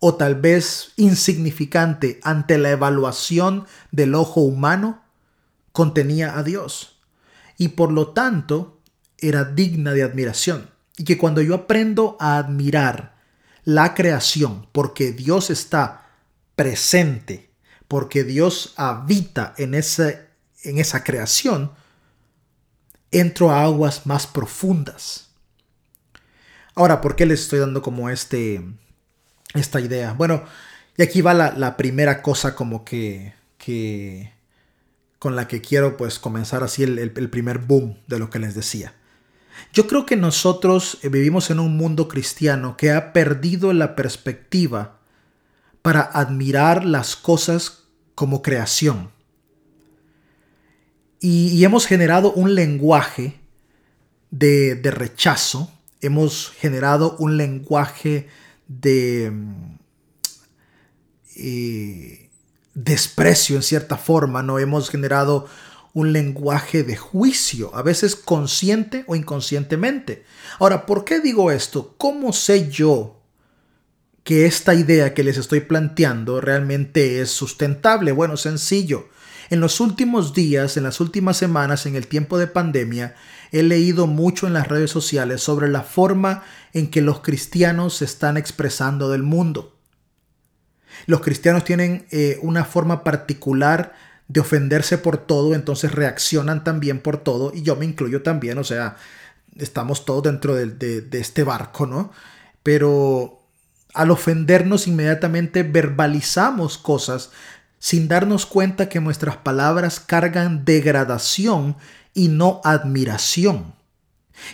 o 0.00 0.16
tal 0.16 0.34
vez 0.34 0.92
insignificante 0.96 2.18
ante 2.24 2.58
la 2.58 2.70
evaluación 2.70 3.66
del 3.92 4.14
ojo 4.14 4.40
humano, 4.40 5.02
contenía 5.72 6.36
a 6.36 6.42
Dios 6.42 7.00
y 7.56 7.68
por 7.68 7.92
lo 7.92 8.08
tanto 8.08 8.80
era 9.18 9.44
digna 9.44 9.92
de 9.92 10.02
admiración. 10.02 10.70
Y 10.96 11.04
que 11.04 11.16
cuando 11.16 11.40
yo 11.40 11.54
aprendo 11.54 12.16
a 12.20 12.36
admirar 12.36 13.14
la 13.64 13.94
creación 13.94 14.66
porque 14.72 15.12
Dios 15.12 15.50
está 15.50 16.10
presente, 16.56 17.50
porque 17.88 18.24
Dios 18.24 18.74
habita 18.76 19.54
en, 19.56 19.74
ese, 19.74 20.26
en 20.62 20.78
esa 20.78 21.04
creación, 21.04 21.72
entro 23.10 23.50
a 23.50 23.62
aguas 23.62 24.06
más 24.06 24.26
profundas. 24.26 25.28
Ahora, 26.74 27.00
¿por 27.00 27.16
qué 27.16 27.26
les 27.26 27.40
estoy 27.40 27.58
dando 27.58 27.82
como 27.82 28.08
este, 28.08 28.64
esta 29.54 29.80
idea? 29.80 30.14
Bueno, 30.14 30.44
y 30.96 31.02
aquí 31.02 31.20
va 31.20 31.34
la, 31.34 31.76
primera 31.76 32.22
cosa 32.22 32.54
como 32.54 32.84
que, 32.84 33.34
que, 33.58 34.32
con 35.18 35.36
la 35.36 35.48
que 35.48 35.60
quiero 35.60 35.96
pues 35.96 36.18
comenzar 36.18 36.62
así 36.62 36.82
el, 36.82 36.98
el, 36.98 37.30
primer 37.30 37.58
boom 37.58 37.98
de 38.06 38.18
lo 38.18 38.30
que 38.30 38.38
les 38.38 38.54
decía. 38.54 38.94
Yo 39.74 39.86
creo 39.86 40.06
que 40.06 40.16
nosotros 40.16 40.98
eh, 41.02 41.08
vivimos 41.08 41.50
en 41.50 41.60
un 41.60 41.76
mundo 41.76 42.08
cristiano 42.08 42.76
que 42.76 42.90
ha 42.90 43.12
perdido 43.12 43.72
la 43.74 43.94
perspectiva 43.94 44.98
para 45.82 46.00
admirar 46.00 46.84
las 46.84 47.16
cosas 47.16 47.84
como 48.14 48.40
creación 48.40 49.10
y, 51.22 51.64
hemos 51.64 51.86
generado 51.86 52.32
un 52.32 52.56
lenguaje 52.56 53.40
de, 54.32 54.80
rechazo, 54.82 55.70
hemos 56.00 56.50
generado 56.58 57.16
un 57.20 57.36
lenguaje 57.36 58.26
de 58.66 59.30
mm, 59.30 59.78
eh, 61.36 62.30
desprecio 62.74 63.54
en 63.54 63.62
cierta 63.62 63.96
forma, 63.96 64.42
¿no? 64.42 64.58
Hemos 64.58 64.90
generado 64.90 65.46
un 65.94 66.12
lenguaje 66.12 66.82
de 66.82 66.96
juicio, 66.96 67.70
a 67.72 67.82
veces 67.82 68.16
consciente 68.16 69.04
o 69.06 69.14
inconscientemente. 69.14 70.24
Ahora, 70.58 70.86
¿por 70.86 71.04
qué 71.04 71.20
digo 71.20 71.52
esto? 71.52 71.94
¿Cómo 71.98 72.32
sé 72.32 72.68
yo 72.68 73.20
que 74.24 74.46
esta 74.46 74.74
idea 74.74 75.14
que 75.14 75.22
les 75.22 75.36
estoy 75.36 75.60
planteando 75.60 76.40
realmente 76.40 77.20
es 77.20 77.30
sustentable? 77.30 78.10
Bueno, 78.10 78.36
sencillo. 78.36 79.08
En 79.50 79.60
los 79.60 79.80
últimos 79.80 80.34
días, 80.34 80.76
en 80.76 80.84
las 80.84 81.00
últimas 81.00 81.36
semanas, 81.36 81.86
en 81.86 81.96
el 81.96 82.06
tiempo 82.06 82.38
de 82.38 82.46
pandemia, 82.46 83.14
he 83.50 83.62
leído 83.62 84.06
mucho 84.06 84.46
en 84.46 84.54
las 84.54 84.68
redes 84.68 84.90
sociales 84.90 85.42
sobre 85.42 85.68
la 85.68 85.82
forma 85.82 86.42
en 86.72 86.90
que 86.90 87.02
los 87.02 87.20
cristianos 87.20 87.96
se 87.96 88.04
están 88.04 88.36
expresando 88.36 89.10
del 89.10 89.22
mundo. 89.22 89.76
Los 91.06 91.20
cristianos 91.20 91.64
tienen 91.64 92.06
eh, 92.10 92.38
una 92.42 92.64
forma 92.64 93.04
particular 93.04 93.94
de 94.28 94.40
ofenderse 94.40 94.98
por 94.98 95.18
todo, 95.18 95.54
entonces 95.54 95.92
reaccionan 95.92 96.64
también 96.64 97.00
por 97.00 97.18
todo, 97.18 97.52
y 97.54 97.62
yo 97.62 97.76
me 97.76 97.84
incluyo 97.84 98.22
también, 98.22 98.56
o 98.58 98.64
sea, 98.64 98.96
estamos 99.56 100.04
todos 100.06 100.22
dentro 100.22 100.54
de, 100.54 100.66
de 100.66 101.18
este 101.20 101.44
barco, 101.44 101.86
¿no? 101.86 102.12
Pero 102.62 103.42
al 103.92 104.10
ofendernos 104.10 104.86
inmediatamente 104.86 105.64
verbalizamos 105.64 106.78
cosas 106.78 107.30
sin 107.82 108.06
darnos 108.06 108.46
cuenta 108.46 108.88
que 108.88 109.00
nuestras 109.00 109.38
palabras 109.38 109.98
cargan 109.98 110.64
degradación 110.64 111.76
y 112.14 112.28
no 112.28 112.60
admiración. 112.62 113.74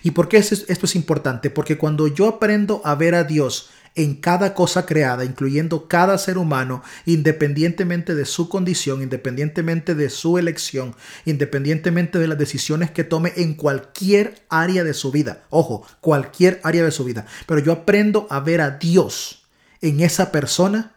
¿Y 0.02 0.12
por 0.12 0.30
qué 0.30 0.38
esto 0.38 0.64
es 0.66 0.96
importante? 0.96 1.50
Porque 1.50 1.76
cuando 1.76 2.08
yo 2.08 2.26
aprendo 2.26 2.80
a 2.86 2.94
ver 2.94 3.14
a 3.14 3.24
Dios 3.24 3.68
en 3.94 4.14
cada 4.14 4.54
cosa 4.54 4.86
creada, 4.86 5.26
incluyendo 5.26 5.88
cada 5.88 6.16
ser 6.16 6.38
humano, 6.38 6.82
independientemente 7.04 8.14
de 8.14 8.24
su 8.24 8.48
condición, 8.48 9.02
independientemente 9.02 9.94
de 9.94 10.08
su 10.08 10.38
elección, 10.38 10.96
independientemente 11.26 12.18
de 12.18 12.28
las 12.28 12.38
decisiones 12.38 12.90
que 12.90 13.04
tome 13.04 13.34
en 13.36 13.52
cualquier 13.52 14.42
área 14.48 14.84
de 14.84 14.94
su 14.94 15.12
vida. 15.12 15.42
Ojo, 15.50 15.86
cualquier 16.00 16.62
área 16.64 16.82
de 16.82 16.92
su 16.92 17.04
vida. 17.04 17.26
Pero 17.46 17.60
yo 17.60 17.72
aprendo 17.72 18.26
a 18.30 18.40
ver 18.40 18.62
a 18.62 18.70
Dios 18.70 19.42
en 19.82 20.00
esa 20.00 20.32
persona, 20.32 20.94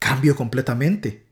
cambio 0.00 0.34
completamente. 0.34 1.26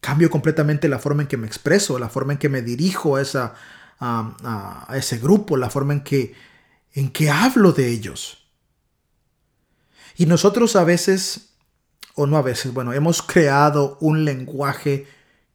Cambio 0.00 0.30
completamente 0.30 0.88
la 0.88 1.00
forma 1.00 1.22
en 1.22 1.28
que 1.28 1.36
me 1.36 1.48
expreso, 1.48 1.98
la 1.98 2.08
forma 2.08 2.34
en 2.34 2.38
que 2.38 2.48
me 2.48 2.62
dirijo 2.62 3.16
a, 3.16 3.22
esa, 3.22 3.54
a, 3.98 4.86
ese 4.94 5.18
grupo, 5.18 5.56
la 5.56 5.70
forma 5.70 5.94
en 5.94 6.02
que, 6.02 6.36
en 6.92 7.10
que 7.10 7.30
hablo 7.30 7.72
de 7.72 7.88
ellos. 7.88 8.46
Y 10.16 10.26
nosotros 10.26 10.76
a 10.76 10.84
veces, 10.84 11.54
o 12.14 12.26
no 12.26 12.36
a 12.36 12.42
veces, 12.42 12.72
bueno, 12.72 12.92
hemos 12.92 13.22
creado 13.22 13.98
un 14.00 14.24
lenguaje 14.24 15.08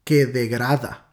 que 0.03 0.25
degrada. 0.25 1.05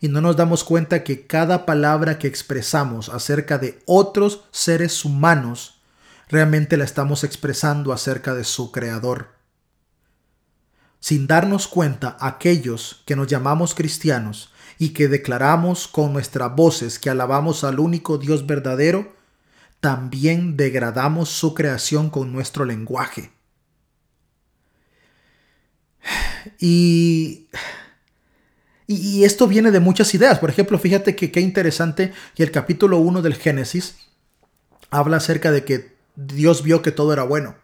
Y 0.00 0.08
no 0.08 0.20
nos 0.20 0.36
damos 0.36 0.64
cuenta 0.64 1.04
que 1.04 1.26
cada 1.26 1.66
palabra 1.66 2.18
que 2.18 2.28
expresamos 2.28 3.08
acerca 3.08 3.58
de 3.58 3.80
otros 3.86 4.44
seres 4.50 5.04
humanos, 5.04 5.81
realmente 6.32 6.78
la 6.78 6.84
estamos 6.84 7.24
expresando 7.24 7.92
acerca 7.92 8.34
de 8.34 8.44
su 8.44 8.72
creador. 8.72 9.36
Sin 10.98 11.26
darnos 11.26 11.68
cuenta, 11.68 12.16
aquellos 12.20 13.02
que 13.04 13.16
nos 13.16 13.26
llamamos 13.26 13.74
cristianos 13.74 14.50
y 14.78 14.94
que 14.94 15.08
declaramos 15.08 15.86
con 15.86 16.14
nuestras 16.14 16.56
voces 16.56 16.98
que 16.98 17.10
alabamos 17.10 17.64
al 17.64 17.78
único 17.80 18.16
Dios 18.16 18.46
verdadero, 18.46 19.12
también 19.80 20.56
degradamos 20.56 21.28
su 21.28 21.52
creación 21.52 22.08
con 22.08 22.32
nuestro 22.32 22.64
lenguaje. 22.64 23.30
Y, 26.58 27.46
y, 28.88 29.22
esto 29.22 29.46
viene 29.46 29.70
de 29.70 29.78
muchas 29.78 30.12
ideas. 30.12 30.40
Por 30.40 30.50
ejemplo, 30.50 30.76
fíjate 30.76 31.14
que 31.14 31.30
qué 31.30 31.40
interesante 31.40 32.12
que 32.34 32.42
el 32.42 32.50
capítulo 32.50 32.98
1 32.98 33.22
del 33.22 33.36
Génesis 33.36 33.94
habla 34.90 35.18
acerca 35.18 35.52
de 35.52 35.64
que 35.64 35.91
Dios 36.16 36.62
vio 36.62 36.82
que 36.82 36.92
todo 36.92 37.12
era 37.12 37.22
bueno. 37.22 37.56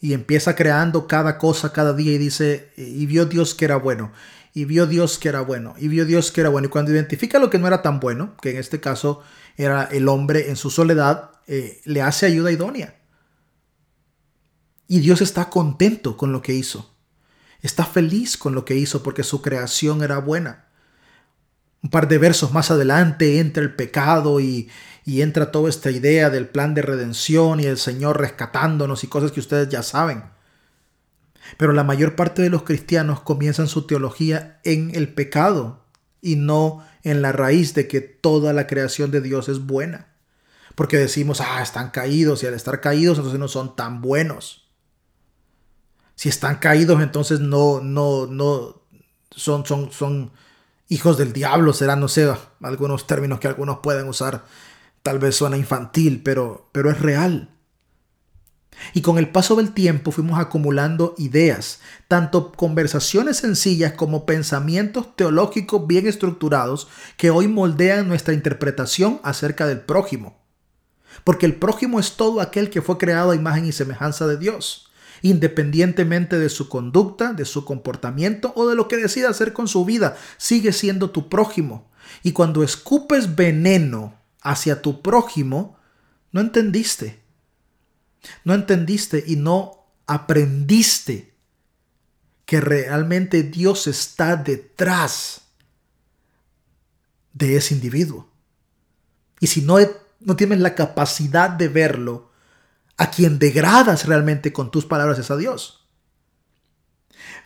Y 0.00 0.12
empieza 0.12 0.54
creando 0.54 1.06
cada 1.06 1.38
cosa 1.38 1.72
cada 1.72 1.92
día 1.92 2.12
y 2.12 2.18
dice, 2.18 2.72
y 2.76 3.06
vio 3.06 3.26
Dios 3.26 3.54
que 3.54 3.64
era 3.64 3.76
bueno 3.76 4.12
y 4.58 4.64
vio 4.64 4.86
Dios 4.86 5.18
que 5.18 5.28
era 5.28 5.40
bueno, 5.40 5.74
y 5.78 5.86
vio 5.86 6.04
Dios 6.04 6.32
que 6.32 6.40
era 6.40 6.50
bueno. 6.50 6.66
Y 6.66 6.70
cuando 6.70 6.90
identifica 6.90 7.38
lo 7.38 7.48
que 7.48 7.60
no 7.60 7.68
era 7.68 7.80
tan 7.80 8.00
bueno, 8.00 8.36
que 8.40 8.50
en 8.50 8.56
este 8.56 8.80
caso 8.80 9.22
era 9.56 9.84
el 9.84 10.08
hombre 10.08 10.48
en 10.48 10.56
su 10.56 10.70
soledad, 10.70 11.30
eh, 11.46 11.80
le 11.84 12.02
hace 12.02 12.26
ayuda 12.26 12.50
idónea. 12.50 12.96
Y 14.88 14.98
Dios 15.00 15.20
está 15.20 15.48
contento 15.50 16.16
con 16.16 16.32
lo 16.32 16.42
que 16.42 16.54
hizo. 16.54 16.92
Está 17.60 17.84
feliz 17.84 18.36
con 18.36 18.54
lo 18.54 18.64
que 18.64 18.74
hizo 18.74 19.02
porque 19.02 19.22
su 19.22 19.42
creación 19.42 20.02
era 20.02 20.18
buena. 20.18 20.67
Un 21.82 21.90
par 21.90 22.08
de 22.08 22.18
versos 22.18 22.52
más 22.52 22.70
adelante 22.70 23.38
entra 23.38 23.62
el 23.62 23.74
pecado 23.74 24.40
y, 24.40 24.68
y 25.04 25.22
entra 25.22 25.52
toda 25.52 25.70
esta 25.70 25.90
idea 25.90 26.28
del 26.28 26.48
plan 26.48 26.74
de 26.74 26.82
redención 26.82 27.60
y 27.60 27.64
el 27.64 27.78
Señor 27.78 28.20
rescatándonos 28.20 29.04
y 29.04 29.06
cosas 29.06 29.32
que 29.32 29.40
ustedes 29.40 29.68
ya 29.68 29.82
saben. 29.82 30.24
Pero 31.56 31.72
la 31.72 31.84
mayor 31.84 32.14
parte 32.14 32.42
de 32.42 32.50
los 32.50 32.64
cristianos 32.64 33.20
comienzan 33.20 33.68
su 33.68 33.86
teología 33.86 34.60
en 34.64 34.94
el 34.94 35.14
pecado 35.14 35.84
y 36.20 36.36
no 36.36 36.84
en 37.04 37.22
la 37.22 37.32
raíz 37.32 37.74
de 37.74 37.88
que 37.88 38.00
toda 38.00 38.52
la 38.52 38.66
creación 38.66 39.10
de 39.10 39.20
Dios 39.20 39.48
es 39.48 39.60
buena. 39.60 40.08
Porque 40.74 40.98
decimos, 40.98 41.40
ah, 41.40 41.62
están 41.62 41.90
caídos 41.90 42.42
y 42.42 42.46
al 42.46 42.54
estar 42.54 42.80
caídos 42.80 43.18
entonces 43.18 43.40
no 43.40 43.48
son 43.48 43.76
tan 43.76 44.00
buenos. 44.00 44.68
Si 46.16 46.28
están 46.28 46.56
caídos 46.56 47.00
entonces 47.00 47.40
no, 47.40 47.80
no, 47.80 48.26
no, 48.26 48.82
son, 49.30 49.64
son, 49.64 49.90
son 49.90 50.32
hijos 50.88 51.18
del 51.18 51.32
diablo, 51.32 51.72
serán, 51.72 52.00
no 52.00 52.08
sé, 52.08 52.32
algunos 52.62 53.06
términos 53.06 53.40
que 53.40 53.48
algunos 53.48 53.78
pueden 53.78 54.08
usar. 54.08 54.44
Tal 55.02 55.18
vez 55.18 55.36
suena 55.36 55.56
infantil, 55.56 56.22
pero, 56.22 56.68
pero 56.72 56.90
es 56.90 57.00
real. 57.00 57.54
Y 58.94 59.02
con 59.02 59.18
el 59.18 59.28
paso 59.30 59.56
del 59.56 59.72
tiempo 59.72 60.12
fuimos 60.12 60.38
acumulando 60.38 61.14
ideas, 61.18 61.80
tanto 62.06 62.52
conversaciones 62.52 63.38
sencillas 63.38 63.92
como 63.94 64.24
pensamientos 64.24 65.16
teológicos 65.16 65.86
bien 65.86 66.06
estructurados 66.06 66.88
que 67.16 67.30
hoy 67.30 67.48
moldean 67.48 68.08
nuestra 68.08 68.34
interpretación 68.34 69.20
acerca 69.24 69.66
del 69.66 69.80
prójimo. 69.80 70.38
Porque 71.24 71.46
el 71.46 71.56
prójimo 71.56 71.98
es 71.98 72.12
todo 72.12 72.40
aquel 72.40 72.70
que 72.70 72.82
fue 72.82 72.98
creado 72.98 73.32
a 73.32 73.36
imagen 73.36 73.66
y 73.66 73.72
semejanza 73.72 74.26
de 74.26 74.36
Dios, 74.36 74.87
independientemente 75.22 76.38
de 76.38 76.48
su 76.48 76.68
conducta, 76.68 77.32
de 77.32 77.44
su 77.44 77.64
comportamiento 77.64 78.52
o 78.56 78.68
de 78.68 78.74
lo 78.74 78.88
que 78.88 78.96
decida 78.96 79.30
hacer 79.30 79.52
con 79.52 79.68
su 79.68 79.84
vida, 79.84 80.16
sigue 80.36 80.72
siendo 80.72 81.10
tu 81.10 81.28
prójimo. 81.28 81.90
Y 82.22 82.32
cuando 82.32 82.62
escupes 82.62 83.36
veneno 83.36 84.18
hacia 84.40 84.82
tu 84.82 85.02
prójimo, 85.02 85.78
no 86.32 86.40
entendiste 86.40 87.28
no 88.44 88.54
entendiste 88.54 89.24
y 89.26 89.36
no 89.36 89.86
aprendiste 90.06 91.34
que 92.44 92.60
realmente 92.60 93.42
Dios 93.42 93.86
está 93.86 94.36
detrás 94.36 95.42
de 97.32 97.56
ese 97.56 97.74
individuo. 97.74 98.30
Y 99.40 99.48
si 99.48 99.62
no, 99.62 99.76
no 100.20 100.36
tienes 100.36 100.60
la 100.60 100.74
capacidad 100.74 101.50
de 101.50 101.68
verlo, 101.68 102.27
a 102.98 103.10
quien 103.10 103.38
degradas 103.38 104.06
realmente 104.06 104.52
con 104.52 104.70
tus 104.70 104.84
palabras 104.84 105.18
es 105.18 105.30
a 105.30 105.36
Dios. 105.36 105.86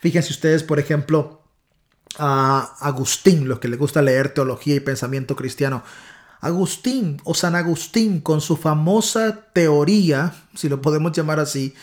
Fíjense 0.01 0.33
ustedes, 0.33 0.63
por 0.63 0.79
ejemplo, 0.79 1.43
a 2.17 2.75
Agustín, 2.79 3.47
los 3.47 3.59
que 3.59 3.67
le 3.67 3.77
gusta 3.77 4.01
leer 4.01 4.33
teología 4.33 4.75
y 4.75 4.79
pensamiento 4.79 5.35
cristiano. 5.35 5.83
Agustín 6.41 7.21
o 7.23 7.33
San 7.33 7.55
Agustín 7.55 8.19
con 8.19 8.41
su 8.41 8.57
famosa 8.57 9.47
teoría, 9.53 10.33
si 10.55 10.67
lo 10.67 10.81
podemos 10.81 11.13
llamar 11.13 11.39
así, 11.39 11.73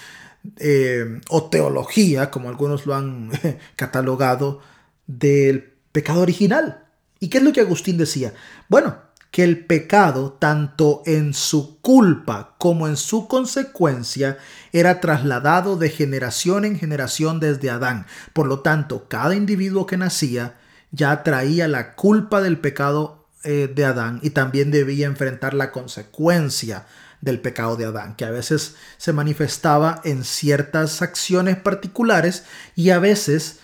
eh, 0.59 1.21
o 1.29 1.45
teología, 1.45 2.31
como 2.31 2.49
algunos 2.49 2.87
lo 2.87 2.95
han 2.95 3.31
catalogado, 3.77 4.61
del 5.07 5.75
pecado 5.93 6.21
original. 6.21 6.85
¿Y 7.21 7.29
qué 7.29 7.39
es 7.39 7.45
lo 7.45 7.53
que 7.53 7.61
Agustín 7.61 7.97
decía? 7.97 8.35
Bueno, 8.69 8.97
que 9.31 9.45
el 9.45 9.65
pecado, 9.65 10.33
tanto 10.33 11.03
en 11.07 11.35
su 11.35 11.81
culpa 11.81 12.57
como 12.59 12.89
en 12.89 12.97
su 12.97 13.29
consecuencia, 13.29 14.39
era 14.73 15.01
trasladado 15.01 15.77
de 15.77 15.89
generación 15.89 16.65
en 16.65 16.79
generación 16.79 17.39
desde 17.39 17.71
Adán. 17.71 18.07
Por 18.33 18.47
lo 18.47 18.61
tanto, 18.61 19.07
cada 19.09 19.35
individuo 19.35 19.87
que 19.87 19.97
nacía 19.97 20.57
ya 20.91 21.23
traía 21.23 21.69
la 21.69 21.95
culpa 21.95 22.41
del 22.41 22.59
pecado 22.59 23.29
eh, 23.45 23.73
de 23.73 23.85
Adán 23.85 24.19
y 24.23 24.31
también 24.31 24.71
debía 24.71 25.07
enfrentar 25.07 25.55
la 25.55 25.71
consecuencia 25.71 26.87
del 27.21 27.41
pecado 27.41 27.77
de 27.77 27.85
Adán, 27.85 28.17
que 28.17 28.25
a 28.25 28.31
veces 28.31 28.77
se 28.97 29.13
manifestaba 29.13 30.01
en 30.05 30.25
ciertas 30.25 31.03
acciones 31.03 31.57
particulares 31.57 32.45
y 32.75 32.91
a 32.91 32.99
veces 32.99 33.61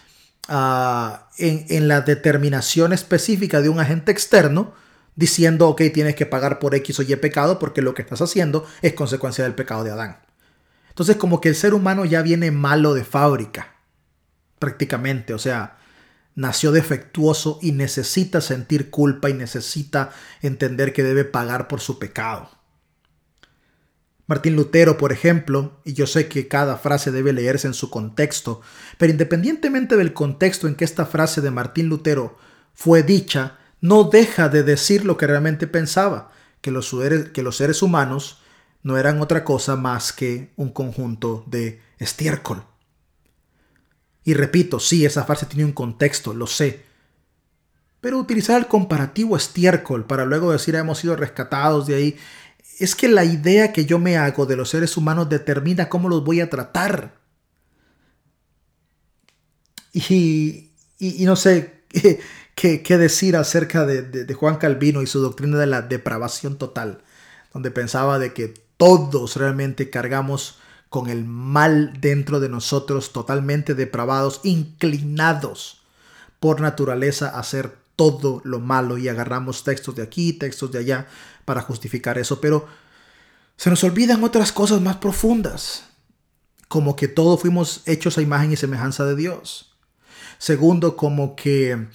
ah, 0.48 1.28
en, 1.38 1.66
en, 1.70 1.88
la 1.88 2.02
determinación 2.02 2.92
específica 2.92 3.60
de 3.60 3.68
un 3.68 3.80
agente 3.80 4.12
externo, 4.12 4.74
diciendo, 5.16 5.68
ok, 5.68 5.82
tienes 5.92 6.14
que 6.14 6.26
pagar 6.26 6.58
por 6.58 6.74
X 6.74 7.00
o 7.00 7.02
Y 7.02 7.16
pecado 7.16 7.58
porque 7.58 7.82
lo 7.82 7.94
que 7.94 8.02
estás 8.02 8.20
haciendo 8.20 8.66
es 8.82 8.92
consecuencia 8.92 9.42
del 9.44 9.54
pecado 9.54 9.82
de 9.82 9.90
Adán. 9.90 10.20
Entonces 10.90 11.16
como 11.16 11.40
que 11.40 11.48
el 11.48 11.56
ser 11.56 11.74
humano 11.74 12.04
ya 12.04 12.22
viene 12.22 12.50
malo 12.50 12.94
de 12.94 13.04
fábrica, 13.04 13.74
prácticamente, 14.58 15.34
o 15.34 15.38
sea, 15.38 15.78
nació 16.34 16.70
defectuoso 16.70 17.58
y 17.62 17.72
necesita 17.72 18.40
sentir 18.40 18.90
culpa 18.90 19.30
y 19.30 19.34
necesita 19.34 20.10
entender 20.42 20.92
que 20.92 21.02
debe 21.02 21.24
pagar 21.24 21.66
por 21.66 21.80
su 21.80 21.98
pecado. 21.98 22.50
Martín 24.26 24.56
Lutero, 24.56 24.98
por 24.98 25.12
ejemplo, 25.12 25.80
y 25.84 25.94
yo 25.94 26.06
sé 26.06 26.28
que 26.28 26.48
cada 26.48 26.76
frase 26.76 27.12
debe 27.12 27.32
leerse 27.32 27.68
en 27.68 27.74
su 27.74 27.90
contexto, 27.90 28.60
pero 28.98 29.12
independientemente 29.12 29.96
del 29.96 30.12
contexto 30.12 30.66
en 30.66 30.74
que 30.74 30.84
esta 30.84 31.06
frase 31.06 31.40
de 31.40 31.52
Martín 31.52 31.88
Lutero 31.88 32.36
fue 32.74 33.02
dicha, 33.02 33.58
no 33.86 34.04
deja 34.04 34.48
de 34.48 34.64
decir 34.64 35.04
lo 35.04 35.16
que 35.16 35.26
realmente 35.26 35.66
pensaba, 35.66 36.32
que 36.60 36.70
los, 36.70 36.94
que 37.32 37.42
los 37.42 37.56
seres 37.56 37.82
humanos 37.82 38.40
no 38.82 38.98
eran 38.98 39.20
otra 39.20 39.44
cosa 39.44 39.76
más 39.76 40.12
que 40.12 40.52
un 40.56 40.70
conjunto 40.70 41.44
de 41.46 41.80
estiércol. 41.98 42.64
Y 44.24 44.34
repito, 44.34 44.80
sí, 44.80 45.06
esa 45.06 45.24
frase 45.24 45.46
tiene 45.46 45.64
un 45.64 45.72
contexto, 45.72 46.34
lo 46.34 46.48
sé. 46.48 46.84
Pero 48.00 48.18
utilizar 48.18 48.58
el 48.58 48.66
comparativo 48.66 49.36
estiércol 49.36 50.04
para 50.04 50.24
luego 50.24 50.50
decir 50.50 50.74
hemos 50.74 50.98
sido 50.98 51.14
rescatados 51.14 51.86
de 51.86 51.94
ahí, 51.94 52.16
es 52.80 52.96
que 52.96 53.06
la 53.08 53.24
idea 53.24 53.72
que 53.72 53.86
yo 53.86 54.00
me 54.00 54.16
hago 54.16 54.46
de 54.46 54.56
los 54.56 54.70
seres 54.70 54.96
humanos 54.96 55.28
determina 55.28 55.88
cómo 55.88 56.08
los 56.08 56.24
voy 56.24 56.40
a 56.40 56.50
tratar. 56.50 57.14
Y, 59.92 60.72
y, 60.98 61.24
no 61.24 61.36
sé 61.36 61.84
qué, 62.56 62.82
qué, 62.82 62.98
decir 62.98 63.36
acerca 63.36 63.86
de, 63.86 64.02
de, 64.02 64.34
Juan 64.34 64.56
Calvino 64.56 65.02
y 65.02 65.06
su 65.06 65.20
doctrina 65.20 65.58
de 65.58 65.66
la 65.66 65.82
depravación 65.82 66.58
total, 66.58 67.02
donde 67.52 67.70
pensaba 67.70 68.18
de 68.18 68.32
que 68.32 68.54
todos 68.76 69.36
realmente 69.36 69.90
cargamos 69.90 70.58
con 70.88 71.08
el 71.08 71.24
mal 71.24 72.00
dentro 72.00 72.40
de 72.40 72.48
nosotros, 72.48 73.12
totalmente 73.12 73.74
depravados, 73.74 74.40
inclinados 74.42 75.82
por 76.40 76.60
naturaleza 76.60 77.28
a 77.28 77.40
hacer 77.40 77.76
todo 77.96 78.40
lo 78.44 78.60
malo 78.60 78.98
y 78.98 79.08
agarramos 79.08 79.62
textos 79.62 79.94
de 79.94 80.02
aquí, 80.02 80.32
textos 80.32 80.72
de 80.72 80.78
allá 80.78 81.06
para 81.44 81.62
justificar 81.62 82.18
eso, 82.18 82.40
pero 82.40 82.66
se 83.56 83.70
nos 83.70 83.84
olvidan 83.84 84.24
otras 84.24 84.52
cosas 84.52 84.80
más 84.80 84.96
profundas, 84.96 85.84
como 86.68 86.96
que 86.96 87.08
todos 87.08 87.40
fuimos 87.40 87.82
hechos 87.86 88.18
a 88.18 88.22
imagen 88.22 88.52
y 88.52 88.56
semejanza 88.56 89.04
de 89.04 89.16
Dios. 89.16 89.74
Segundo, 90.38 90.96
como 90.96 91.36
que 91.36 91.86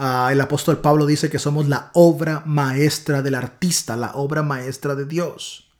ah, 0.00 0.30
el 0.32 0.40
apóstol 0.40 0.78
Pablo 0.78 1.06
dice 1.06 1.30
que 1.30 1.38
somos 1.38 1.68
la 1.68 1.90
obra 1.94 2.42
maestra 2.46 3.22
del 3.22 3.34
artista, 3.36 3.96
la 3.96 4.12
obra 4.14 4.42
maestra 4.42 4.94
de 4.94 5.04
Dios. 5.04 5.70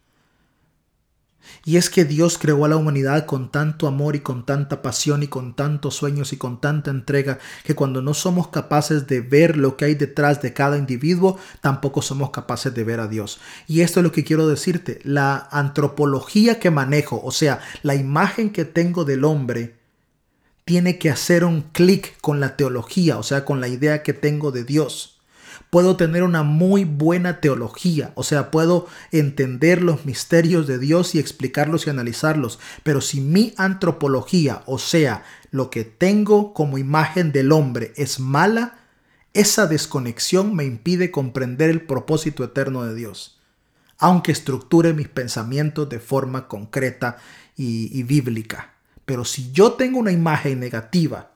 Y 1.64 1.76
es 1.76 1.90
que 1.90 2.04
Dios 2.04 2.38
creó 2.38 2.64
a 2.64 2.68
la 2.68 2.76
humanidad 2.76 3.26
con 3.26 3.50
tanto 3.50 3.86
amor 3.86 4.16
y 4.16 4.20
con 4.20 4.46
tanta 4.46 4.82
pasión 4.82 5.22
y 5.22 5.28
con 5.28 5.54
tantos 5.54 5.94
sueños 5.94 6.32
y 6.32 6.36
con 6.36 6.60
tanta 6.60 6.90
entrega 6.90 7.38
que 7.64 7.74
cuando 7.74 8.02
no 8.02 8.14
somos 8.14 8.48
capaces 8.48 9.06
de 9.06 9.20
ver 9.20 9.56
lo 9.56 9.76
que 9.76 9.86
hay 9.86 9.94
detrás 9.94 10.40
de 10.40 10.52
cada 10.52 10.78
individuo, 10.78 11.38
tampoco 11.60 12.02
somos 12.02 12.30
capaces 12.30 12.74
de 12.74 12.84
ver 12.84 13.00
a 13.00 13.08
Dios. 13.08 13.40
Y 13.66 13.82
esto 13.82 14.00
es 14.00 14.04
lo 14.04 14.12
que 14.12 14.24
quiero 14.24 14.48
decirte. 14.48 15.00
La 15.04 15.48
antropología 15.50 16.58
que 16.58 16.70
manejo, 16.70 17.20
o 17.22 17.30
sea, 17.30 17.60
la 17.82 17.94
imagen 17.94 18.50
que 18.50 18.64
tengo 18.64 19.04
del 19.04 19.24
hombre, 19.24 19.79
tiene 20.64 20.98
que 20.98 21.10
hacer 21.10 21.44
un 21.44 21.62
clic 21.62 22.18
con 22.20 22.40
la 22.40 22.56
teología, 22.56 23.18
o 23.18 23.22
sea, 23.22 23.44
con 23.44 23.60
la 23.60 23.68
idea 23.68 24.02
que 24.02 24.12
tengo 24.12 24.52
de 24.52 24.64
Dios 24.64 25.20
puedo 25.70 25.96
tener 25.96 26.24
una 26.24 26.42
muy 26.42 26.84
buena 26.84 27.40
teología, 27.40 28.12
o 28.16 28.24
sea, 28.24 28.50
puedo 28.50 28.88
entender 29.12 29.82
los 29.82 30.04
misterios 30.04 30.66
de 30.66 30.78
Dios 30.78 31.14
y 31.14 31.20
explicarlos 31.20 31.86
y 31.86 31.90
analizarlos, 31.90 32.58
pero 32.82 33.00
si 33.00 33.20
mi 33.20 33.54
antropología, 33.56 34.62
o 34.66 34.78
sea, 34.78 35.24
lo 35.50 35.70
que 35.70 35.84
tengo 35.84 36.52
como 36.52 36.76
imagen 36.76 37.32
del 37.32 37.52
hombre 37.52 37.92
es 37.96 38.18
mala, 38.18 38.78
esa 39.32 39.68
desconexión 39.68 40.54
me 40.54 40.64
impide 40.64 41.12
comprender 41.12 41.70
el 41.70 41.82
propósito 41.82 42.42
eterno 42.42 42.84
de 42.84 42.94
Dios, 42.96 43.40
aunque 43.96 44.32
estructure 44.32 44.92
mis 44.92 45.08
pensamientos 45.08 45.88
de 45.88 46.00
forma 46.00 46.48
concreta 46.48 47.18
y, 47.56 47.96
y 47.96 48.02
bíblica. 48.02 48.69
Pero 49.10 49.24
si 49.24 49.50
yo 49.50 49.72
tengo 49.72 49.98
una 49.98 50.12
imagen 50.12 50.60
negativa 50.60 51.32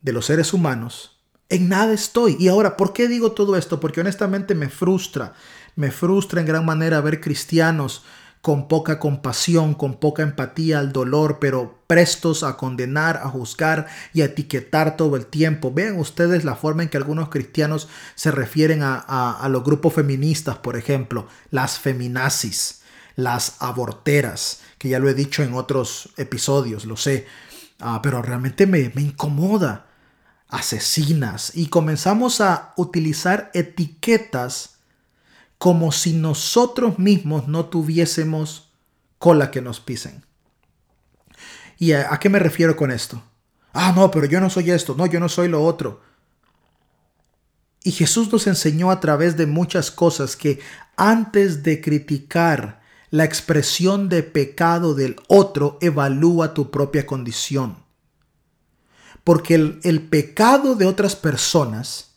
de 0.00 0.14
los 0.14 0.24
seres 0.24 0.54
humanos, 0.54 1.20
en 1.50 1.68
nada 1.68 1.92
estoy. 1.92 2.38
Y 2.40 2.48
ahora, 2.48 2.78
¿por 2.78 2.94
qué 2.94 3.06
digo 3.06 3.32
todo 3.32 3.54
esto? 3.54 3.80
Porque 3.80 4.00
honestamente 4.00 4.54
me 4.54 4.70
frustra. 4.70 5.34
Me 5.74 5.90
frustra 5.90 6.40
en 6.40 6.46
gran 6.46 6.64
manera 6.64 7.02
ver 7.02 7.20
cristianos 7.20 8.02
con 8.40 8.66
poca 8.66 8.98
compasión, 8.98 9.74
con 9.74 10.00
poca 10.00 10.22
empatía 10.22 10.78
al 10.78 10.90
dolor, 10.90 11.36
pero 11.38 11.82
prestos 11.86 12.42
a 12.42 12.56
condenar, 12.56 13.18
a 13.18 13.28
juzgar 13.28 13.88
y 14.14 14.22
a 14.22 14.24
etiquetar 14.24 14.96
todo 14.96 15.16
el 15.16 15.26
tiempo. 15.26 15.74
Vean 15.74 15.98
ustedes 15.98 16.46
la 16.46 16.54
forma 16.54 16.82
en 16.82 16.88
que 16.88 16.96
algunos 16.96 17.28
cristianos 17.28 17.88
se 18.14 18.30
refieren 18.30 18.82
a, 18.82 18.96
a 18.96 19.48
los 19.50 19.62
grupos 19.64 19.92
feministas, 19.92 20.56
por 20.56 20.78
ejemplo, 20.78 21.28
las 21.50 21.78
feminazis, 21.78 22.80
las 23.16 23.56
aborteras, 23.58 24.62
que 24.78 24.88
ya 24.88 24.98
lo 24.98 25.08
he 25.08 25.14
dicho 25.14 25.42
en 25.42 25.54
otros 25.54 26.10
episodios, 26.16 26.84
lo 26.84 26.96
sé, 26.96 27.26
ah, 27.80 28.00
pero 28.02 28.22
realmente 28.22 28.66
me, 28.66 28.90
me 28.94 29.02
incomoda 29.02 29.86
asesinas 30.48 31.52
y 31.54 31.68
comenzamos 31.68 32.40
a 32.40 32.72
utilizar 32.76 33.50
etiquetas 33.54 34.76
como 35.58 35.92
si 35.92 36.12
nosotros 36.12 36.98
mismos 36.98 37.48
no 37.48 37.66
tuviésemos 37.66 38.70
cola 39.18 39.50
que 39.50 39.62
nos 39.62 39.80
pisen. 39.80 40.24
¿Y 41.78 41.92
a, 41.92 42.16
qué 42.18 42.28
me 42.28 42.38
refiero 42.38 42.76
con 42.76 42.90
esto? 42.90 43.22
Ah, 43.72 43.92
no, 43.94 44.10
pero 44.10 44.26
yo 44.26 44.40
no 44.40 44.50
soy 44.50 44.70
esto, 44.70 44.94
no, 44.96 45.06
yo 45.06 45.20
no 45.20 45.28
soy 45.28 45.48
lo 45.48 45.62
otro. 45.64 46.00
Y 47.82 47.92
Jesús 47.92 48.32
nos 48.32 48.46
enseñó 48.46 48.90
a 48.90 49.00
través 49.00 49.36
de 49.36 49.46
muchas 49.46 49.90
cosas 49.90 50.36
que 50.36 50.60
antes 50.96 51.62
de 51.62 51.80
criticar 51.80 52.80
la 53.16 53.24
expresión 53.24 54.08
de 54.08 54.22
pecado 54.22 54.94
del 54.94 55.16
otro, 55.28 55.78
evalúa 55.80 56.54
tu 56.54 56.70
propia 56.70 57.06
condición 57.06 57.86
porque 59.26 59.56
el, 59.56 60.02
pecado 60.08 60.76
de 60.76 60.86
otras 60.86 61.16
personas 61.16 62.12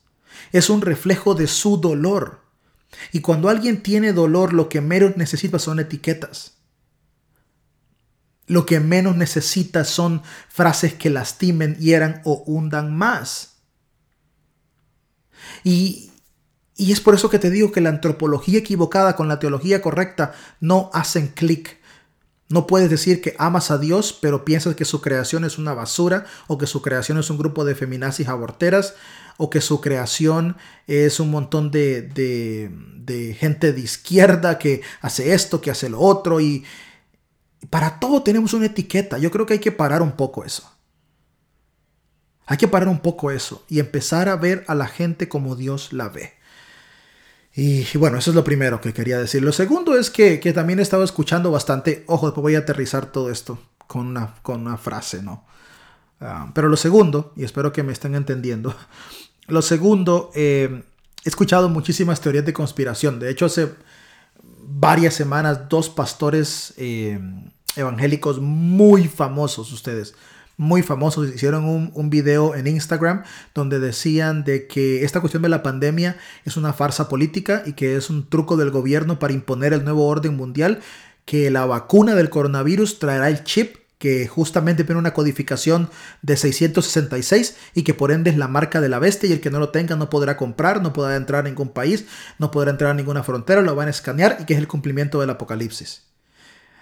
es 0.51 0.69
un 0.69 0.81
reflejo 0.81 1.33
de 1.33 1.47
su 1.47 1.77
dolor. 1.77 2.41
Y 3.11 3.21
cuando 3.21 3.49
alguien 3.49 3.81
tiene 3.81 4.13
dolor, 4.13 4.53
lo 4.53 4.69
que 4.69 4.79
menos 4.79 5.17
necesita 5.17 5.57
son 5.57 5.79
etiquetas. 5.79 6.59
Lo 8.45 8.67
que 8.67 8.79
menos 8.79 9.17
necesita 9.17 9.85
son 9.85 10.21
frases 10.49 10.93
que 10.93 11.09
lastimen, 11.09 11.77
hieran 11.77 12.21
o 12.25 12.43
hundan 12.45 12.95
más. 12.95 13.55
Y, 15.63 16.08
y, 16.79 16.91
es 16.91 17.01
por 17.01 17.13
eso 17.13 17.29
que 17.29 17.39
te 17.39 17.49
digo 17.49 17.71
que 17.71 17.81
la 17.81 17.89
antropología 17.89 18.59
equivocada 18.59 19.15
con 19.15 19.27
la 19.27 19.39
teología 19.39 19.81
correcta 19.81 20.33
no 20.61 20.89
hacen 20.93 21.27
clic. 21.27 21.77
No 22.47 22.65
puedes 22.67 22.89
decir 22.89 23.21
que 23.21 23.35
amas 23.37 23.69
a 23.69 23.77
Dios, 23.77 24.17
pero 24.19 24.45
piensas 24.45 24.75
que 24.75 24.85
su 24.85 25.01
creación 25.01 25.43
es 25.43 25.57
una 25.57 25.73
basura, 25.73 26.25
o 26.47 26.57
que 26.57 26.67
su 26.67 26.81
creación 26.81 27.17
es 27.19 27.29
un 27.29 27.37
grupo 27.37 27.65
de 27.65 27.75
feminazis 27.75 28.27
aborteras, 28.27 28.95
o 29.37 29.49
que 29.49 29.61
su 29.61 29.81
creación 29.81 30.57
es 30.87 31.19
un 31.19 31.29
montón 31.29 31.69
de, 31.69 32.01
de, 32.01 33.33
gente 33.33 33.73
de 33.73 33.81
izquierda 33.81 34.57
que 34.57 34.81
hace 35.01 35.33
esto, 35.33 35.61
que 35.61 35.71
hace 35.71 35.89
lo 35.89 35.99
otro, 35.99 36.39
y 36.39 36.63
para 37.69 37.99
todo 37.99 38.23
tenemos 38.23 38.53
una 38.53 38.67
etiqueta. 38.67 39.17
Yo 39.17 39.31
creo 39.31 39.45
que 39.45 39.53
hay 39.53 39.59
que 39.59 39.71
parar 39.71 40.01
un 40.01 40.13
poco 40.13 40.45
eso. 40.45 40.71
Hay 42.45 42.57
que 42.57 42.67
parar 42.67 42.87
un 42.87 42.99
poco 42.99 43.31
eso 43.31 43.63
y 43.67 43.79
empezar 43.79 44.27
a 44.27 44.35
ver 44.35 44.63
a 44.67 44.75
la 44.75 44.87
gente 44.87 45.29
como 45.29 45.55
Dios 45.55 45.93
la 45.93 46.09
ve. 46.09 46.38
Y, 47.61 47.97
bueno, 47.97 48.17
eso 48.17 48.31
es 48.31 48.35
lo 48.35 48.43
primero 48.45 48.79
que 48.79 48.93
quería 48.93 49.19
decir. 49.19 49.43
Lo 49.43 49.51
segundo 49.51 49.97
es 49.97 50.09
que, 50.09 50.37
también 50.53 50.79
he 50.79 50.81
estado 50.81 51.03
escuchando 51.03 51.51
bastante, 51.51 52.05
ojo, 52.07 52.27
después 52.27 52.41
voy 52.41 52.55
a 52.55 52.59
aterrizar 52.59 53.11
todo 53.11 53.29
esto 53.29 53.59
con 53.85 54.07
una, 54.07 54.35
con 54.41 54.61
una 54.61 54.77
frase, 54.77 55.21
¿no? 55.21 55.43
Ah, 56.21 56.51
pero 56.55 56.69
lo 56.69 56.77
segundo, 56.77 57.33
y 57.35 57.43
espero 57.43 57.73
que 57.73 57.83
me 57.83 57.91
estén 57.91 58.15
entendiendo, 58.15 58.73
lo 59.47 59.61
segundo, 59.61 60.31
eh, 60.35 60.83
he 61.25 61.27
escuchado 61.29 61.67
muchísimas 61.67 62.21
teorías 62.21 62.45
de 62.45 62.53
conspiración. 62.53 63.19
De 63.19 63.29
hecho, 63.29 63.47
hace 63.47 63.73
varias 64.41 65.15
semanas, 65.15 65.67
dos 65.67 65.89
pastores 65.89 66.73
eh, 66.77 67.19
evangélicos 67.75 68.39
muy 68.39 69.09
famosos, 69.09 69.73
ustedes, 69.73 70.15
muy 70.59 70.83
famosos 70.83 71.33
hicieron 71.33 71.63
un, 71.63 71.89
un, 71.95 72.09
video 72.09 72.53
en 72.53 72.67
Instagram 72.67 73.23
donde 73.55 73.79
decían 73.79 74.43
de 74.43 74.67
que 74.67 75.05
esta 75.05 75.21
cuestión 75.21 75.41
de 75.41 75.47
la 75.47 75.63
pandemia 75.63 76.17
es 76.43 76.57
una 76.57 76.73
farsa 76.73 77.07
política 77.07 77.63
y 77.65 77.73
que 77.73 77.95
es 77.95 78.09
un 78.09 78.27
truco 78.27 78.57
del 78.57 78.69
gobierno 78.69 79.19
para 79.19 79.31
imponer 79.31 79.71
el 79.71 79.85
nuevo 79.85 80.05
orden 80.05 80.35
mundial, 80.35 80.81
que 81.23 81.49
la 81.49 81.65
vacuna 81.65 82.13
del 82.13 82.29
coronavirus 82.29 82.99
traerá 82.99 83.29
el 83.29 83.45
chip 83.45 83.77
que 83.99 84.27
justamente 84.27 84.83
tiene 84.83 84.99
una 84.99 85.13
codificación 85.13 85.89
de 86.23 86.35
666 86.35 87.55
y 87.73 87.83
que 87.83 87.93
por 87.93 88.11
ende 88.11 88.29
es 88.29 88.37
la 88.37 88.49
marca 88.49 88.81
de 88.81 88.89
la 88.89 88.99
bestia 88.99 89.29
y 89.29 89.33
el 89.33 89.39
que 89.39 89.51
no 89.51 89.59
lo 89.59 89.69
tenga 89.69 89.95
no 89.95 90.09
podrá 90.09 90.35
comprar, 90.35 90.81
no 90.81 90.91
podrá 90.91 91.15
entrar 91.15 91.45
a 91.45 91.49
ningún 91.49 91.69
país, 91.69 92.05
no 92.37 92.51
podrá 92.51 92.71
entrar 92.71 92.91
a 92.91 92.95
ninguna 92.95 93.23
frontera, 93.23 93.61
lo 93.61 93.75
van 93.75 93.87
a 93.87 93.91
escanear 93.91 94.37
y 94.41 94.45
que 94.45 94.55
es 94.55 94.59
el 94.59 94.67
cumplimiento 94.67 95.21
del 95.21 95.29
apocalipsis. 95.29 96.08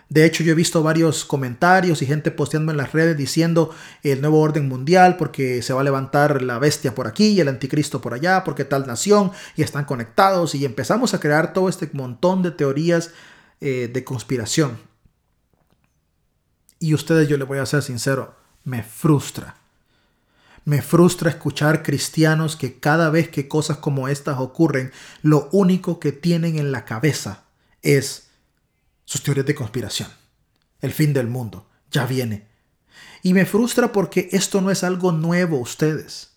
De 0.10 0.26
hecho, 0.26 0.42
yo 0.44 0.54
he 0.54 0.56
visto 0.56 0.82
varios 0.84 1.26
comentarios 1.26 2.02
y 2.02 2.06
gente 2.06 2.32
posteando 2.32 2.72
en 2.72 2.78
las 2.78 2.94
redes 2.94 3.18
diciendo 3.18 3.76
el 4.04 4.22
nuevo 4.22 4.40
orden 4.40 4.68
mundial 4.68 5.18
porque 5.18 5.62
se 5.62 5.74
va 5.74 5.82
a 5.82 5.84
levantar 5.84 6.42
la 6.42 6.60
bestia 6.60 6.96
por 6.96 7.08
aquí 7.08 7.28
y 7.30 7.42
el 7.42 7.50
anticristo 7.50 8.00
por 8.00 8.14
allá, 8.14 8.46
porque 8.46 8.64
tal 8.64 8.88
nación 8.88 9.32
y 9.58 9.64
están 9.64 9.84
conectados 9.84 10.56
y 10.56 10.64
empezamos 10.64 11.14
a 11.14 11.20
crear 11.20 11.52
todo 11.52 11.68
este 11.68 11.90
montón 11.92 12.42
de 12.42 12.52
teorías 12.52 13.12
eh, 13.60 13.90
de 13.92 14.04
conspiración. 14.06 14.78
Y 16.80 16.94
ustedes, 16.94 17.28
yo 17.28 17.38
les 17.38 17.48
voy 17.48 17.58
a 17.58 17.66
ser 17.66 17.82
sincero, 17.82 18.36
me 18.64 18.84
frustra. 18.84 19.58
Me 20.64 20.82
frustra 20.82 21.30
escuchar 21.30 21.82
cristianos 21.84 22.56
que 22.56 22.80
cada 22.80 23.10
vez 23.10 23.30
que 23.30 23.48
cosas 23.48 23.78
como 23.78 24.08
estas 24.08 24.40
ocurren, 24.40 24.92
lo 25.22 25.50
único 25.52 26.00
que 26.00 26.12
tienen 26.12 26.58
en 26.58 26.72
la 26.72 26.86
cabeza 26.86 27.44
es 27.82 28.27
sus 29.08 29.24
teorías 29.24 29.46
de 29.46 29.56
conspiración. 29.56 30.10
El 30.82 30.92
fin 30.92 31.14
del 31.14 31.28
mundo 31.28 31.70
ya 31.90 32.06
viene. 32.06 32.46
Y 33.24 33.34
me 33.34 33.46
frustra 33.46 33.94
porque 33.94 34.28
esto 34.34 34.60
no 34.62 34.70
es 34.70 34.84
algo 34.84 35.14
nuevo, 35.14 35.60
ustedes. 35.60 36.34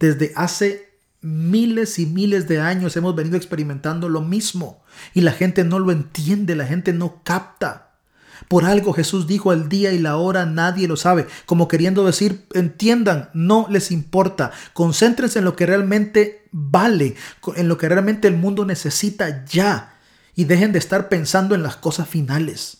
Desde 0.00 0.32
hace 0.34 0.90
miles 1.20 2.00
y 2.00 2.06
miles 2.06 2.48
de 2.48 2.60
años 2.60 2.96
hemos 2.96 3.14
venido 3.14 3.36
experimentando 3.36 4.08
lo 4.08 4.22
mismo 4.22 4.82
y 5.14 5.20
la 5.20 5.32
gente 5.32 5.62
no 5.62 5.78
lo 5.78 5.92
entiende, 5.92 6.56
la 6.56 6.66
gente 6.66 6.92
no 6.92 7.22
capta. 7.22 7.92
Por 8.48 8.64
algo 8.64 8.92
Jesús 8.92 9.28
dijo 9.28 9.52
el 9.52 9.68
día 9.68 9.92
y 9.92 9.98
la 10.00 10.16
hora 10.16 10.46
nadie 10.46 10.88
lo 10.88 10.96
sabe, 10.96 11.28
como 11.46 11.68
queriendo 11.68 12.04
decir, 12.04 12.46
entiendan, 12.54 13.30
no 13.34 13.66
les 13.70 13.92
importa, 13.92 14.50
concéntrense 14.72 15.38
en 15.38 15.44
lo 15.44 15.54
que 15.54 15.66
realmente 15.66 16.48
vale, 16.50 17.14
en 17.54 17.68
lo 17.68 17.78
que 17.78 17.88
realmente 17.88 18.26
el 18.26 18.36
mundo 18.36 18.64
necesita 18.64 19.44
ya 19.44 19.99
y 20.40 20.44
dejen 20.44 20.72
de 20.72 20.78
estar 20.78 21.10
pensando 21.10 21.54
en 21.54 21.62
las 21.62 21.76
cosas 21.76 22.08
finales. 22.08 22.78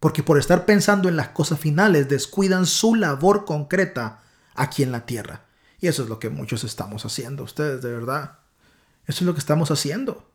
Porque 0.00 0.24
por 0.24 0.40
estar 0.40 0.64
pensando 0.64 1.08
en 1.08 1.14
las 1.14 1.28
cosas 1.28 1.60
finales 1.60 2.08
descuidan 2.08 2.66
su 2.66 2.96
labor 2.96 3.44
concreta 3.44 4.22
aquí 4.56 4.82
en 4.82 4.90
la 4.90 5.06
tierra. 5.06 5.44
Y 5.78 5.86
eso 5.86 6.02
es 6.02 6.08
lo 6.08 6.18
que 6.18 6.30
muchos 6.30 6.64
estamos 6.64 7.04
haciendo, 7.06 7.44
ustedes, 7.44 7.80
de 7.80 7.92
verdad. 7.92 8.38
Eso 9.06 9.20
es 9.20 9.22
lo 9.22 9.34
que 9.34 9.38
estamos 9.38 9.70
haciendo. 9.70 10.28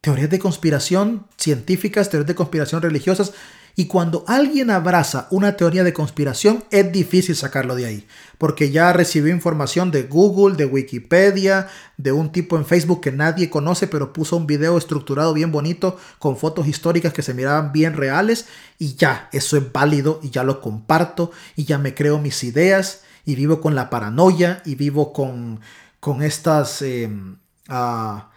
Teorías 0.00 0.30
de 0.30 0.38
conspiración 0.38 1.26
científicas, 1.36 2.08
teorías 2.08 2.28
de 2.28 2.34
conspiración 2.34 2.80
religiosas, 2.80 3.32
y 3.76 3.86
cuando 3.86 4.24
alguien 4.26 4.70
abraza 4.70 5.26
una 5.30 5.56
teoría 5.56 5.84
de 5.84 5.92
conspiración, 5.92 6.64
es 6.70 6.90
difícil 6.92 7.36
sacarlo 7.36 7.76
de 7.76 7.86
ahí, 7.86 8.06
porque 8.36 8.70
ya 8.70 8.92
recibió 8.92 9.32
información 9.32 9.90
de 9.90 10.02
Google, 10.02 10.56
de 10.56 10.64
Wikipedia, 10.64 11.68
de 11.96 12.12
un 12.12 12.32
tipo 12.32 12.56
en 12.56 12.66
Facebook 12.66 13.00
que 13.00 13.12
nadie 13.12 13.48
conoce, 13.48 13.86
pero 13.86 14.12
puso 14.12 14.36
un 14.36 14.46
video 14.46 14.76
estructurado 14.76 15.32
bien 15.32 15.52
bonito 15.52 15.98
con 16.18 16.36
fotos 16.36 16.66
históricas 16.66 17.12
que 17.12 17.22
se 17.22 17.34
miraban 17.34 17.72
bien 17.72 17.94
reales 17.94 18.46
y 18.78 18.96
ya, 18.96 19.28
eso 19.32 19.56
es 19.56 19.72
válido 19.72 20.20
y 20.22 20.30
ya 20.30 20.44
lo 20.44 20.60
comparto 20.60 21.30
y 21.56 21.64
ya 21.64 21.78
me 21.78 21.94
creo 21.94 22.18
mis 22.18 22.42
ideas 22.42 23.02
y 23.24 23.34
vivo 23.34 23.60
con 23.60 23.74
la 23.74 23.90
paranoia 23.90 24.62
y 24.64 24.74
vivo 24.74 25.12
con, 25.12 25.60
con 26.00 26.22
estas... 26.22 26.82
Em, 26.82 27.36
ah, 27.68 28.29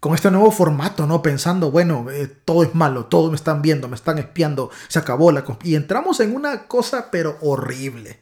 con 0.00 0.14
este 0.14 0.30
nuevo 0.30 0.50
formato, 0.50 1.06
¿no? 1.06 1.20
Pensando, 1.20 1.70
bueno, 1.70 2.10
eh, 2.10 2.26
todo 2.26 2.62
es 2.62 2.74
malo, 2.74 3.04
todos 3.04 3.30
me 3.30 3.36
están 3.36 3.60
viendo, 3.60 3.86
me 3.86 3.96
están 3.96 4.18
espiando, 4.18 4.70
se 4.88 4.98
acabó 4.98 5.30
la... 5.30 5.44
Y 5.62 5.74
entramos 5.74 6.20
en 6.20 6.34
una 6.34 6.66
cosa, 6.66 7.10
pero 7.10 7.36
horrible. 7.42 8.18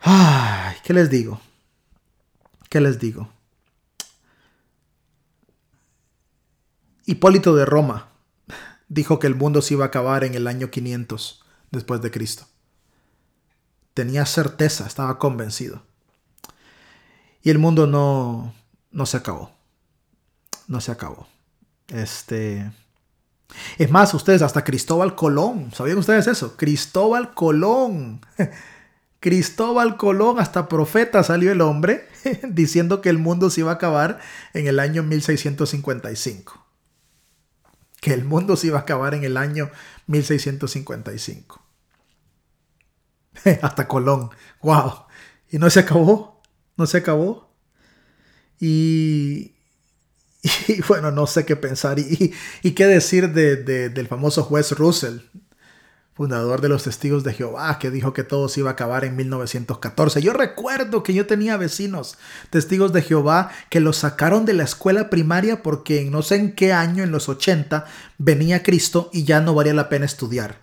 Ay, 0.00 0.76
¿qué 0.82 0.94
les 0.94 1.10
digo? 1.10 1.40
¿Qué 2.70 2.80
les 2.80 2.98
digo? 2.98 3.28
Hipólito 7.04 7.54
de 7.54 7.66
Roma 7.66 8.08
dijo 8.88 9.18
que 9.18 9.26
el 9.26 9.34
mundo 9.34 9.60
se 9.60 9.74
iba 9.74 9.84
a 9.84 9.88
acabar 9.88 10.24
en 10.24 10.34
el 10.34 10.46
año 10.46 10.70
500 10.70 11.44
después 11.70 12.00
de 12.00 12.10
Cristo. 12.10 12.46
Tenía 13.92 14.24
certeza, 14.24 14.86
estaba 14.86 15.18
convencido. 15.18 15.82
Y 17.42 17.50
el 17.50 17.58
mundo 17.58 17.86
no, 17.86 18.54
no 18.90 19.04
se 19.04 19.18
acabó 19.18 19.53
no 20.68 20.80
se 20.80 20.92
acabó. 20.92 21.28
Este. 21.88 22.70
Es 23.78 23.90
más, 23.90 24.14
ustedes, 24.14 24.42
hasta 24.42 24.64
Cristóbal 24.64 25.14
Colón, 25.14 25.70
¿sabían 25.72 25.98
ustedes 25.98 26.26
eso? 26.26 26.56
Cristóbal 26.56 27.34
Colón. 27.34 28.20
Cristóbal 29.20 29.96
Colón, 29.96 30.38
hasta 30.38 30.68
profeta 30.68 31.22
salió 31.22 31.52
el 31.52 31.60
hombre 31.60 32.08
diciendo 32.48 33.00
que 33.00 33.08
el 33.08 33.18
mundo 33.18 33.48
se 33.50 33.60
iba 33.60 33.70
a 33.70 33.74
acabar 33.74 34.20
en 34.52 34.66
el 34.66 34.80
año 34.80 35.02
1655. 35.02 36.66
Que 38.00 38.12
el 38.12 38.24
mundo 38.24 38.56
se 38.56 38.66
iba 38.66 38.78
a 38.78 38.82
acabar 38.82 39.14
en 39.14 39.24
el 39.24 39.36
año 39.36 39.70
1655. 40.06 41.64
hasta 43.62 43.88
Colón. 43.88 44.30
¡Wow! 44.62 45.06
Y 45.48 45.58
no 45.58 45.70
se 45.70 45.80
acabó. 45.80 46.42
No 46.76 46.86
se 46.86 46.98
acabó. 46.98 47.54
Y, 48.60 49.53
Y 50.68 50.80
bueno, 50.82 51.10
no 51.10 51.26
sé 51.26 51.44
qué 51.44 51.56
pensar. 51.56 51.98
Y, 51.98 52.70
qué 52.72 52.86
decir 52.86 53.32
de, 53.32 53.56
del 53.88 54.08
famoso 54.08 54.42
juez 54.44 54.72
Russell, 54.72 55.18
fundador 56.12 56.60
de 56.60 56.68
los 56.68 56.84
Testigos 56.84 57.24
de 57.24 57.32
Jehová, 57.32 57.78
que 57.78 57.90
dijo 57.90 58.12
que 58.12 58.22
todo 58.22 58.48
se 58.48 58.60
iba 58.60 58.70
a 58.70 58.74
acabar 58.74 59.04
en 59.04 59.16
1914. 59.16 60.22
Yo 60.22 60.32
recuerdo 60.32 61.02
que 61.02 61.14
yo 61.14 61.26
tenía 61.26 61.56
vecinos, 61.56 62.18
Testigos 62.50 62.92
de 62.92 63.02
Jehová, 63.02 63.50
que 63.70 63.80
los 63.80 63.96
sacaron 63.96 64.44
de 64.44 64.52
la 64.52 64.64
escuela 64.64 65.10
primaria 65.10 65.62
porque 65.62 66.02
en 66.02 66.10
no 66.10 66.22
sé 66.22 66.36
en 66.36 66.52
qué 66.52 66.72
año, 66.72 67.02
en 67.02 67.10
los 67.10 67.28
80, 67.28 67.86
venía 68.18 68.62
Cristo 68.62 69.10
y 69.12 69.24
ya 69.24 69.40
no 69.40 69.54
valía 69.54 69.74
la 69.74 69.88
pena 69.88 70.04
estudiar. 70.04 70.62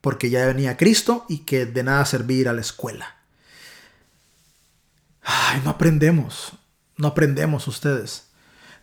Porque 0.00 0.30
ya 0.30 0.46
venía 0.46 0.76
Cristo 0.76 1.26
y 1.28 1.38
que 1.38 1.64
de 1.64 1.84
nada 1.84 2.04
servir 2.06 2.48
a 2.48 2.52
la 2.52 2.60
escuela. 2.60 3.18
Ay, 5.22 5.60
no 5.62 5.70
aprendemos. 5.70 6.54
No 6.96 7.08
aprendemos 7.08 7.68
ustedes 7.68 8.31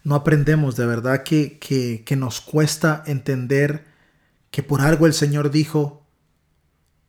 no 0.10 0.16
aprendemos, 0.16 0.76
de 0.76 0.88
verdad 0.88 1.22
que, 1.22 1.60
que, 1.60 2.16
nos 2.16 2.42
cuesta 2.42 3.04
entender 3.06 3.86
que 4.50 4.64
por 4.64 4.82
algo 4.82 5.06
el 5.06 5.14
Señor 5.14 5.52
dijo, 5.52 6.04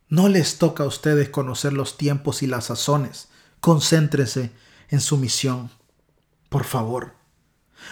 no 0.07 0.29
les 0.29 0.59
toca 0.59 0.83
a 0.83 0.85
ustedes 0.85 1.29
conocer 1.29 1.73
los 1.73 1.97
tiempos 1.97 2.43
y 2.43 2.47
las 2.47 2.65
sazones, 2.65 3.29
concéntrese 3.59 4.51
en 4.89 5.01
su 5.01 5.17
misión, 5.17 5.71
por 6.49 6.63
favor. 6.63 7.15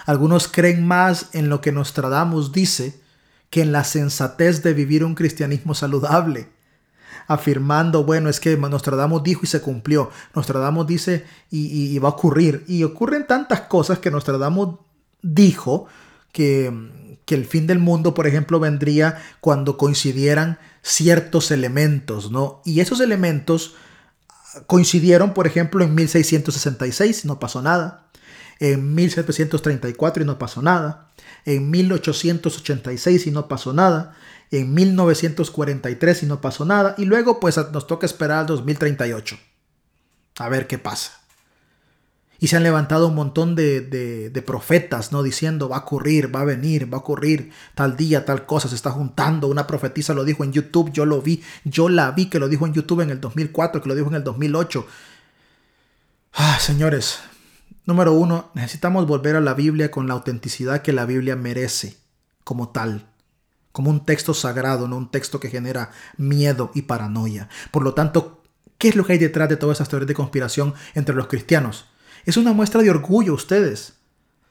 Algunos 0.06 0.48
creen 0.48 0.86
más 0.86 1.30
en 1.34 1.50
lo 1.50 1.60
que 1.60 1.72
Nostradamus 1.72 2.52
dice 2.52 3.02
que 3.50 3.64
en 3.64 3.72
la 3.72 3.86
sensatez 3.86 4.62
de 4.62 4.76
vivir 4.76 5.04
un 5.04 5.16
cristianismo 5.16 5.74
saludable, 5.74 6.50
afirmando, 7.26 8.04
bueno, 8.04 8.30
es 8.30 8.40
que 8.40 8.56
Nostradamus 8.56 9.24
dijo 9.24 9.42
y 9.42 9.48
se 9.48 9.60
cumplió, 9.60 10.12
Nostradamus 10.36 10.86
dice 10.86 11.26
y, 11.50 11.96
y 11.96 11.98
va 11.98 12.10
a 12.10 12.12
ocurrir, 12.12 12.64
y 12.68 12.84
ocurren 12.84 13.26
tantas 13.26 13.62
cosas 13.62 13.98
que 13.98 14.12
Nostradamus 14.12 14.78
dijo 15.22 15.88
que, 16.32 16.72
que 17.26 17.36
el 17.36 17.46
fin 17.46 17.68
del 17.68 17.80
mundo, 17.80 18.14
por 18.14 18.28
ejemplo, 18.28 18.60
vendría 18.60 19.22
cuando 19.42 19.78
coincidieran 19.78 20.60
ciertos 20.82 21.52
elementos, 21.52 22.32
¿no? 22.32 22.62
Y 22.66 22.80
esos 22.80 23.00
elementos 23.00 23.76
coincidieron, 24.68 25.34
por 25.34 25.48
ejemplo, 25.48 25.84
en 25.84 25.96
1666 25.96 27.26
y 27.26 27.28
no 27.28 27.40
pasó 27.40 27.62
nada, 27.62 28.08
en 28.60 28.96
1734 28.96 30.24
y 30.24 30.26
no 30.26 30.40
pasó 30.40 30.62
nada, 30.62 31.10
en 31.46 31.70
1886 31.70 33.28
y 33.28 33.32
no 33.32 33.48
pasó 33.48 33.74
nada, 33.74 34.16
en 34.52 34.74
1943 34.74 36.24
y 36.24 36.26
no 36.26 36.42
pasó 36.42 36.66
nada, 36.66 36.96
y 36.98 37.06
luego 37.06 37.40
pues 37.40 37.58
nos 37.72 37.88
toca 37.88 38.06
esperar 38.06 38.40
al 38.40 38.46
2038. 38.48 39.38
A 40.40 40.50
ver 40.50 40.68
qué 40.68 40.78
pasa. 40.78 41.19
Y 42.40 42.48
se 42.48 42.56
han 42.56 42.64
levantado 42.64 43.08
un 43.08 43.16
montón 43.16 43.56
de, 43.56 44.44
profetas, 44.46 45.12
¿no? 45.12 45.24
Diciendo, 45.24 45.68
va 45.68 45.78
a 45.78 45.80
ocurrir, 45.82 46.34
va 46.34 46.42
a 46.42 46.46
venir, 46.46 46.92
va 46.92 46.98
a 46.98 47.02
ocurrir 47.02 47.52
tal 47.76 47.98
día, 47.98 48.26
tal 48.26 48.46
cosa, 48.46 48.70
se 48.70 48.76
está 48.76 48.92
juntando. 48.92 49.48
Una 49.48 49.68
profetisa 49.68 50.14
lo 50.14 50.24
dijo 50.24 50.44
en 50.44 50.54
YouTube, 50.54 50.92
yo 50.92 51.06
lo 51.06 51.22
vi, 51.22 51.44
yo 51.66 51.90
la 51.90 52.12
vi 52.12 52.28
que 52.28 52.40
lo 52.40 52.48
dijo 52.48 52.66
en 52.66 52.74
YouTube 52.74 53.02
en 53.02 53.10
el 53.10 53.20
2004, 53.20 53.82
que 53.82 53.90
lo 53.90 53.96
dijo 53.96 54.08
en 54.08 54.16
el 54.16 54.24
2008. 54.24 54.88
Ah, 56.34 56.58
señores, 56.60 57.20
número 57.86 58.14
uno, 58.14 58.52
necesitamos 58.54 59.06
volver 59.06 59.36
a 59.36 59.42
la 59.42 59.54
Biblia 59.54 59.92
con 59.92 60.08
la 60.08 60.14
autenticidad 60.14 60.82
que 60.82 60.94
la 60.94 61.06
Biblia 61.06 61.36
merece 61.36 61.98
como 62.44 62.70
tal 62.70 63.10
como 63.72 63.92
un 63.92 64.06
texto 64.06 64.34
sagrado, 64.34 64.88
no 64.88 64.98
un 64.98 65.12
texto 65.12 65.40
que 65.40 65.50
genera 65.50 65.92
miedo 66.18 66.72
y 66.74 66.84
paranoia. 66.84 67.50
Por 67.72 67.84
lo 67.84 67.94
tanto, 67.94 68.42
¿qué 68.78 68.90
es 68.90 68.96
lo 68.96 69.06
que 69.06 69.14
hay 69.14 69.20
detrás 69.20 69.50
de 69.50 69.58
todas 69.58 69.78
esas 69.78 69.90
teorías 69.90 70.08
de 70.08 70.16
conspiración 70.16 70.74
entre 70.96 71.16
los 71.16 71.28
cristianos? 71.28 71.86
Es 72.30 72.38
una 72.38 72.54
muestra 72.54 72.84
de 72.84 72.92
orgullo 72.92 73.34
ustedes, 73.34 73.94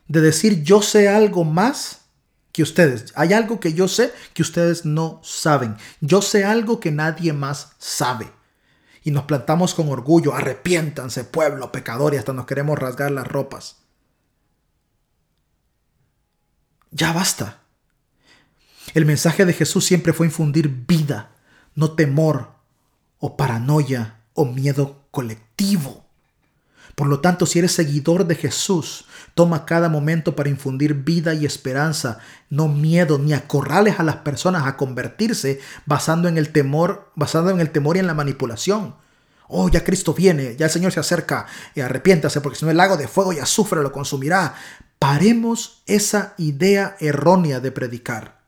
de 0.09 0.21
decir 0.21 0.65
yo 0.65 0.83
sé 0.83 1.09
algo 1.09 1.45
más 1.45 2.07
que 2.51 2.65
ustedes. 2.65 3.13
Hay 3.15 3.33
algo 3.33 3.61
que 3.61 3.73
yo 3.73 3.87
sé 3.87 4.13
que 4.35 4.43
ustedes 4.43 4.85
no 4.85 5.21
saben. 5.23 5.77
Yo 6.01 6.21
sé 6.21 6.45
algo 6.45 6.81
que 6.81 6.91
nadie 6.91 7.33
más 7.33 7.77
sabe. 7.79 8.33
Y 9.05 9.13
nos 9.13 9.27
plantamos 9.27 9.75
con 9.75 9.89
orgullo, 9.91 10.35
arrepiéntanse 10.35 11.23
pueblo 11.23 11.71
pecador 11.71 12.15
y 12.15 12.17
hasta 12.17 12.33
nos 12.33 12.47
queremos 12.47 12.77
rasgar 12.77 13.13
las 13.13 13.29
ropas. 13.29 13.77
Ya 16.91 17.13
basta. 17.13 17.61
El 18.93 19.07
mensaje 19.07 19.45
de 19.45 19.53
Jesús 19.53 19.85
siempre 19.85 20.13
fue 20.13 20.27
infundir 20.27 20.69
vida, 20.69 21.31
no 21.77 21.93
temor 21.93 22.55
o 23.21 23.37
paranoia 23.37 24.23
o 24.35 24.47
miedo 24.47 25.07
colectivo. 25.13 26.08
Por 26.99 27.07
lo 27.07 27.21
tanto, 27.21 27.47
si 27.47 27.61
eres 27.61 27.71
seguidor 27.71 28.27
de 28.27 28.35
Jesús, 28.35 29.05
toma 29.35 29.67
cada 29.67 29.89
momento 29.89 30.35
para 30.35 30.49
infundir 30.49 30.95
vida 30.95 31.33
y 31.33 31.47
esperanza, 31.47 32.19
no 32.51 32.67
miedo 32.67 33.21
ni 33.21 33.35
acorrales 33.35 34.01
a 34.01 34.03
las 34.03 34.17
personas 34.17 34.67
a 34.67 34.77
convertirse 34.77 35.61
basando 35.87 36.27
en 36.27 36.37
el 36.37 36.51
temor, 36.51 37.13
basado 37.15 37.51
en 37.51 37.61
el 37.61 37.71
temor 37.71 37.95
y 37.95 38.01
en 38.01 38.09
la 38.09 38.15
manipulación. 38.15 38.97
Oh, 39.47 39.69
ya 39.69 39.85
Cristo 39.85 40.13
viene, 40.13 40.57
ya 40.57 40.67
el 40.67 40.73
Señor 40.73 40.91
se 40.91 40.99
acerca, 40.99 41.47
y 41.77 41.83
arrepiéntase, 41.83 42.41
porque 42.41 42.59
si 42.59 42.65
no 42.65 42.73
el 42.73 42.77
lago 42.77 42.97
de 42.97 43.07
fuego 43.07 43.33
y 43.33 43.39
azufre 43.39 43.81
lo 43.81 43.93
consumirá. 43.93 44.57
Paremos 44.99 45.85
esa 45.87 46.35
idea 46.37 46.97
errónea 46.99 47.61
de 47.61 47.71
predicar, 47.71 48.41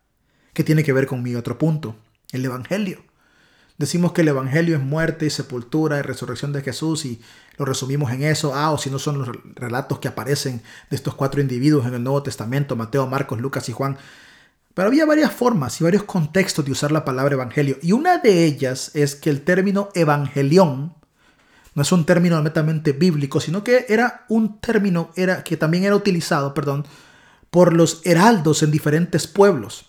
que 0.54 0.64
tiene 0.64 0.82
que 0.82 0.92
ver 0.92 1.06
con 1.06 1.22
mi 1.22 1.36
otro 1.36 1.56
punto, 1.56 1.94
el 2.32 2.44
Evangelio. 2.44 3.09
Decimos 3.80 4.12
que 4.12 4.20
el 4.20 4.28
Evangelio 4.28 4.76
es 4.76 4.82
muerte 4.82 5.24
y 5.24 5.30
sepultura 5.30 5.98
y 5.98 6.02
resurrección 6.02 6.52
de 6.52 6.60
Jesús 6.60 7.06
y 7.06 7.18
lo 7.56 7.64
resumimos 7.64 8.12
en 8.12 8.24
eso. 8.24 8.54
Ah, 8.54 8.72
o 8.72 8.76
si 8.76 8.90
no 8.90 8.98
son 8.98 9.16
los 9.16 9.30
relatos 9.54 10.00
que 10.00 10.08
aparecen 10.08 10.60
de 10.90 10.96
estos 10.96 11.14
cuatro 11.14 11.40
individuos 11.40 11.86
en 11.86 11.94
el 11.94 12.04
Nuevo 12.04 12.22
Testamento, 12.22 12.76
Mateo, 12.76 13.06
Marcos, 13.06 13.40
Lucas 13.40 13.70
y 13.70 13.72
Juan. 13.72 13.96
Pero 14.74 14.88
había 14.88 15.06
varias 15.06 15.32
formas 15.32 15.80
y 15.80 15.84
varios 15.84 16.02
contextos 16.02 16.62
de 16.62 16.72
usar 16.72 16.92
la 16.92 17.06
palabra 17.06 17.36
Evangelio. 17.36 17.78
Y 17.80 17.92
una 17.92 18.18
de 18.18 18.44
ellas 18.44 18.90
es 18.92 19.16
que 19.16 19.30
el 19.30 19.40
término 19.40 19.88
Evangelión 19.94 20.92
no 21.74 21.80
es 21.80 21.90
un 21.90 22.04
término 22.04 22.38
netamente 22.42 22.92
bíblico, 22.92 23.40
sino 23.40 23.64
que 23.64 23.86
era 23.88 24.26
un 24.28 24.60
término 24.60 25.10
era, 25.16 25.42
que 25.42 25.56
también 25.56 25.84
era 25.84 25.96
utilizado, 25.96 26.52
perdón, 26.52 26.84
por 27.48 27.72
los 27.72 28.02
heraldos 28.04 28.62
en 28.62 28.72
diferentes 28.72 29.26
pueblos. 29.26 29.86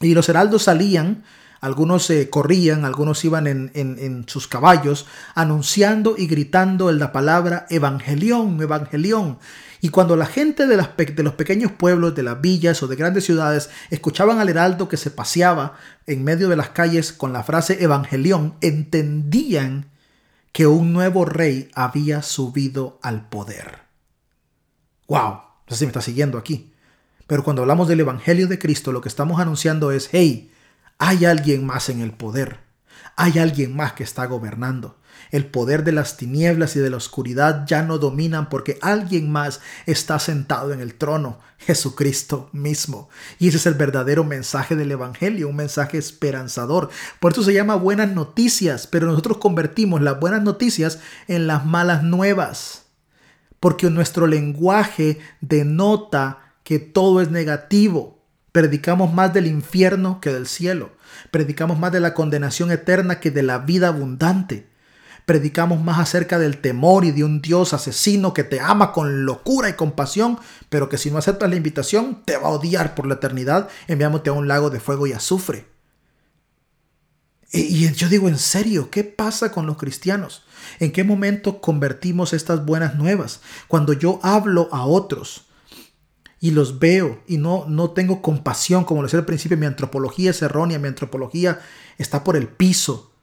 Y 0.00 0.14
los 0.14 0.28
heraldos 0.28 0.64
salían, 0.64 1.22
algunos 1.64 2.10
eh, 2.10 2.28
corrían, 2.28 2.84
algunos 2.84 3.24
iban 3.24 3.46
en, 3.46 4.24
sus 4.28 4.46
caballos, 4.46 5.06
anunciando 5.34 6.14
y 6.18 6.26
gritando 6.26 6.92
la 6.92 7.10
palabra 7.10 7.64
evangelión, 7.70 8.60
evangelión. 8.60 9.38
Y 9.80 9.88
cuando 9.88 10.14
la 10.14 10.26
gente 10.26 10.66
de, 10.66 10.76
de 10.76 11.22
los 11.22 11.32
pequeños 11.32 11.72
pueblos, 11.72 12.14
de 12.14 12.22
las 12.22 12.38
villas 12.38 12.82
o 12.82 12.86
de 12.86 12.96
grandes 12.96 13.24
ciudades 13.24 13.70
escuchaban 13.88 14.40
al 14.40 14.50
heraldo 14.50 14.90
que 14.90 14.98
se 14.98 15.10
paseaba 15.10 15.78
en 16.06 16.22
medio 16.22 16.50
de 16.50 16.56
las 16.56 16.68
calles 16.68 17.14
con 17.14 17.32
la 17.32 17.44
frase 17.44 17.82
evangelión, 17.82 18.56
entendían 18.60 19.86
que 20.52 20.66
un 20.66 20.92
nuevo 20.92 21.24
rey 21.24 21.70
había 21.74 22.20
subido 22.20 22.98
al 23.00 23.30
poder. 23.30 23.78
¡Wow! 25.08 25.30
No 25.30 25.70
sé 25.70 25.76
si 25.76 25.84
me 25.86 25.88
está 25.88 26.02
siguiendo 26.02 26.36
aquí. 26.36 26.74
Pero 27.26 27.42
cuando 27.42 27.62
hablamos 27.62 27.88
del 27.88 28.00
Evangelio 28.00 28.48
de 28.48 28.58
Cristo, 28.58 28.92
lo 28.92 29.00
que 29.00 29.08
estamos 29.08 29.40
anunciando 29.40 29.92
es, 29.92 30.10
hey, 30.12 30.50
hay 30.98 31.24
alguien 31.24 31.64
más 31.64 31.88
en 31.88 32.00
el 32.00 32.12
poder. 32.12 32.60
Hay 33.16 33.38
alguien 33.38 33.74
más 33.76 33.92
que 33.92 34.04
está 34.04 34.26
gobernando. 34.26 34.98
El 35.30 35.46
poder 35.46 35.84
de 35.84 35.92
las 35.92 36.16
tinieblas 36.16 36.76
y 36.76 36.80
de 36.80 36.90
la 36.90 36.96
oscuridad 36.96 37.64
ya 37.66 37.82
no 37.82 37.98
dominan 37.98 38.48
porque 38.48 38.78
alguien 38.82 39.30
más 39.30 39.60
está 39.86 40.18
sentado 40.18 40.72
en 40.72 40.80
el 40.80 40.94
trono, 40.94 41.40
Jesucristo 41.58 42.50
mismo. 42.52 43.08
Y 43.38 43.48
ese 43.48 43.56
es 43.56 43.66
el 43.66 43.74
verdadero 43.74 44.24
mensaje 44.24 44.76
del 44.76 44.92
Evangelio, 44.92 45.48
un 45.48 45.56
mensaje 45.56 45.98
esperanzador. 45.98 46.90
Por 47.20 47.32
eso 47.32 47.42
se 47.42 47.54
llama 47.54 47.76
buenas 47.76 48.10
noticias, 48.10 48.86
pero 48.86 49.06
nosotros 49.06 49.38
convertimos 49.38 50.02
las 50.02 50.20
buenas 50.20 50.42
noticias 50.42 51.00
en 51.26 51.46
las 51.46 51.64
malas 51.64 52.02
nuevas. 52.02 52.82
Porque 53.60 53.90
nuestro 53.90 54.26
lenguaje 54.26 55.18
denota 55.40 56.54
que 56.64 56.78
todo 56.78 57.20
es 57.20 57.30
negativo. 57.30 58.13
Predicamos 58.54 59.12
más 59.12 59.34
del 59.34 59.48
infierno 59.48 60.20
que 60.20 60.32
del 60.32 60.46
cielo. 60.46 60.92
Predicamos 61.32 61.76
más 61.76 61.90
de 61.90 61.98
la 61.98 62.14
condenación 62.14 62.70
eterna 62.70 63.18
que 63.18 63.32
de 63.32 63.42
la 63.42 63.58
vida 63.58 63.88
abundante. 63.88 64.68
Predicamos 65.26 65.82
más 65.82 65.98
acerca 65.98 66.38
del 66.38 66.58
temor 66.58 67.04
y 67.04 67.10
de 67.10 67.24
un 67.24 67.42
Dios 67.42 67.74
asesino 67.74 68.32
que 68.32 68.44
te 68.44 68.60
ama 68.60 68.92
con 68.92 69.26
locura 69.26 69.70
y 69.70 69.72
compasión, 69.72 70.38
pero 70.68 70.88
que 70.88 70.98
si 70.98 71.10
no 71.10 71.18
aceptas 71.18 71.50
la 71.50 71.56
invitación 71.56 72.22
te 72.24 72.36
va 72.36 72.46
a 72.46 72.52
odiar 72.52 72.94
por 72.94 73.08
la 73.08 73.14
eternidad, 73.14 73.68
enviándote 73.88 74.30
a 74.30 74.34
un 74.34 74.46
lago 74.46 74.70
de 74.70 74.78
fuego 74.78 75.08
y 75.08 75.12
azufre. 75.14 75.66
Y 77.50 77.90
yo 77.90 78.08
digo, 78.08 78.28
en 78.28 78.38
serio, 78.38 78.88
¿qué 78.88 79.02
pasa 79.02 79.50
con 79.50 79.66
los 79.66 79.78
cristianos? 79.78 80.44
¿En 80.78 80.92
qué 80.92 81.02
momento 81.02 81.60
convertimos 81.60 82.32
estas 82.32 82.64
buenas 82.64 82.94
nuevas? 82.94 83.40
Cuando 83.66 83.94
yo 83.94 84.20
hablo 84.22 84.68
a 84.70 84.86
otros 84.86 85.46
y 86.44 86.50
los 86.50 86.78
veo 86.78 87.22
y 87.26 87.38
no, 87.38 87.64
no 87.68 87.92
tengo 87.92 88.20
compasión, 88.20 88.84
como 88.84 89.00
lo 89.00 89.06
decía 89.06 89.18
al 89.18 89.24
principio, 89.24 89.56
mi 89.56 89.64
antropología 89.64 90.30
es 90.30 90.42
errónea, 90.42 90.78
mi 90.78 90.88
antropología 90.88 91.58
está 91.96 92.22
por 92.22 92.36
el 92.36 92.48
piso 92.48 93.14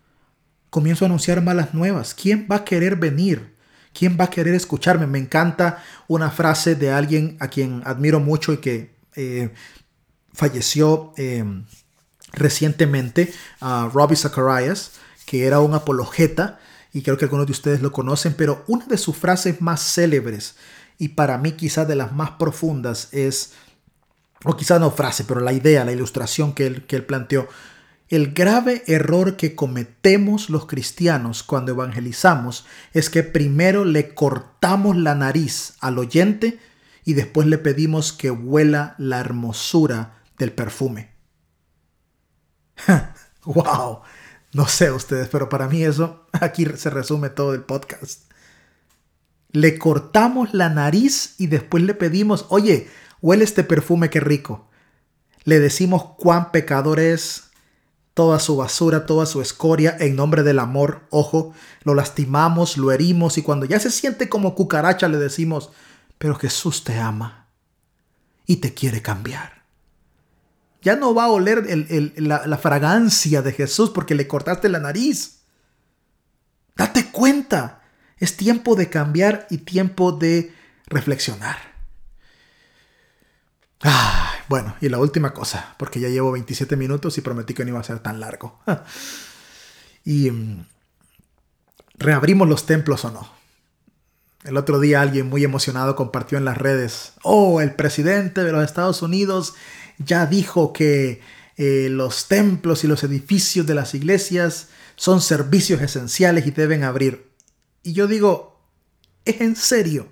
comienzo 0.72 1.06
a 1.06 1.08
anunciar 1.08 1.40
malas 1.44 1.76
nuevas. 1.76 2.16
¿Quién 2.16 2.48
va 2.52 2.56
a 2.56 2.66
querer 2.66 2.96
venir? 2.96 3.56
¿Quién 3.94 4.18
va 4.20 4.24
a 4.24 4.30
querer 4.32 4.56
escucharme? 4.56 5.06
Me 5.06 5.20
encanta 5.20 5.84
una 6.08 6.32
frase 6.32 6.74
de 6.74 6.90
alguien 6.90 7.38
a 7.40 7.50
quien 7.50 7.84
admiro 7.86 8.20
mucho 8.20 8.54
y 8.54 8.58
que 8.58 8.96
eh, 9.16 9.54
falleció 10.34 11.14
eh, 11.16 11.46
recientemente, 12.34 13.32
Robbie 13.94 14.18
Zacharias, 14.18 14.94
que 15.28 15.46
era 15.46 15.60
un 15.60 15.76
apologeta 15.76 16.60
y 16.92 17.04
creo 17.04 17.20
que 17.20 17.26
algunos 17.26 17.46
de 17.46 17.52
ustedes 17.52 17.84
lo 17.84 17.92
conocen, 17.92 18.34
pero 18.34 18.64
una 18.66 18.88
de 18.88 18.98
sus 18.98 19.16
frases 19.16 19.62
más 19.62 19.94
célebres 19.94 20.56
y 21.02 21.08
para 21.10 21.40
mí 21.40 21.54
quizás 21.54 21.88
de 21.88 21.96
las 21.96 22.14
más 22.14 22.30
profundas 22.38 23.10
es, 23.12 23.54
o 24.46 24.56
quizás 24.56 24.80
no 24.80 24.92
frase, 24.92 25.24
pero 25.24 25.40
la 25.40 25.52
idea, 25.52 25.84
la 25.84 25.94
ilustración 25.94 26.54
que 26.54 26.68
él, 26.68 26.86
que 26.86 26.96
él 26.96 27.06
planteó, 27.06 27.48
el 28.08 28.36
grave 28.36 28.84
error 28.86 29.36
que 29.36 29.56
cometemos 29.56 30.52
los 30.52 30.68
cristianos 30.68 31.42
cuando 31.42 31.72
evangelizamos 31.72 32.68
es 32.94 33.10
que 33.10 33.24
primero 33.24 33.84
le 33.84 34.14
cortamos 34.14 34.96
la 34.96 35.16
nariz 35.16 35.74
al 35.80 35.98
oyente 35.98 36.60
y 37.04 37.14
después 37.14 37.48
le 37.48 37.58
pedimos 37.58 38.14
que 38.14 38.30
huela 38.30 38.94
la 39.00 39.20
hermosura 39.20 40.22
del 40.38 40.52
perfume. 40.52 41.16
¡Wow! 43.46 44.02
No 44.54 44.68
sé 44.68 44.92
ustedes, 44.92 45.30
pero 45.30 45.50
para 45.50 45.68
mí 45.68 45.82
eso 45.82 46.28
aquí 46.34 46.68
se 46.76 46.92
resume 46.92 47.32
todo 47.32 47.56
el 47.56 47.64
podcast. 47.64 48.31
Le 49.52 49.78
cortamos 49.78 50.54
la 50.54 50.70
nariz 50.70 51.36
y 51.38 51.48
después 51.48 51.84
le 51.84 51.94
pedimos, 51.94 52.46
oye, 52.50 52.90
huele 53.22 53.44
este 53.44 53.64
perfume, 53.64 54.10
qué 54.10 54.20
rico. 54.20 54.68
Le 55.44 55.60
decimos 55.60 56.04
cuán 56.18 56.52
pecador 56.52 57.00
es, 57.00 57.52
toda 58.14 58.40
su 58.40 58.58
basura, 58.58 59.06
toda 59.06 59.26
su 59.26 59.42
escoria 59.42 59.96
en 60.00 60.16
nombre 60.16 60.44
del 60.44 60.60
amor. 60.60 61.02
Ojo, 61.10 61.54
lo 61.84 61.96
lastimamos, 61.96 62.78
lo 62.78 62.92
herimos 62.92 63.38
y 63.38 63.42
cuando 63.42 63.66
ya 63.66 63.80
se 63.80 63.92
siente 63.92 64.30
como 64.30 64.56
cucaracha 64.56 65.08
le 65.08 65.18
decimos, 65.18 65.72
pero 66.18 66.36
Jesús 66.36 66.84
te 66.84 66.98
ama 66.98 67.48
y 68.46 68.58
te 68.58 68.74
quiere 68.74 69.02
cambiar. 69.02 69.62
Ya 70.82 70.96
no 70.96 71.14
va 71.14 71.26
a 71.26 71.30
oler 71.30 71.68
la, 72.18 72.48
la 72.48 72.58
fragancia 72.58 73.42
de 73.42 73.54
Jesús 73.54 73.92
porque 73.92 74.16
le 74.16 74.28
cortaste 74.28 74.68
la 74.68 74.80
nariz. 74.80 75.42
Date 76.76 77.12
cuenta, 77.12 77.81
es 78.22 78.38
tiempo 78.38 78.76
de 78.76 78.88
cambiar 78.88 79.48
y 79.50 79.58
tiempo 79.58 80.12
de 80.12 80.54
reflexionar. 80.86 81.58
Ah, 83.82 84.32
bueno, 84.48 84.76
y 84.80 84.90
la 84.90 85.00
última 85.00 85.34
cosa, 85.34 85.76
porque 85.80 86.00
ya 86.00 86.08
llevo 86.08 86.32
27 86.32 86.78
minutos 86.78 87.18
y 87.18 87.22
prometí 87.22 87.56
que 87.56 87.66
no 87.66 87.72
iba 87.72 87.80
a 87.80 87.84
ser 87.84 87.98
tan 87.98 88.20
largo. 88.20 88.60
y 90.06 90.30
mm, 90.30 90.66
reabrimos 91.96 92.48
los 92.48 92.68
templos 92.68 93.04
o 93.06 93.12
no. 93.12 93.28
El 94.44 94.56
otro 94.56 94.80
día 94.80 95.02
alguien 95.02 95.28
muy 95.28 95.44
emocionado 95.44 95.96
compartió 95.96 96.38
en 96.38 96.46
las 96.46 96.60
redes, 96.60 97.14
oh, 97.24 97.60
el 97.60 97.74
presidente 97.74 98.44
de 98.44 98.52
los 98.52 98.64
Estados 98.64 99.02
Unidos 99.02 99.56
ya 99.98 100.28
dijo 100.28 100.74
que 100.74 101.22
eh, 101.58 101.88
los 101.90 102.28
templos 102.28 102.84
y 102.84 102.88
los 102.88 103.04
edificios 103.04 103.66
de 103.66 103.74
las 103.74 103.96
iglesias 103.96 104.70
son 104.96 105.22
servicios 105.22 105.82
esenciales 105.82 106.46
y 106.46 106.52
deben 106.52 106.84
abrir. 106.84 107.31
Y 107.84 107.94
yo 107.94 108.08
digo, 108.08 108.60
¿es 109.26 109.42
en 109.42 109.56
serio? 109.56 110.12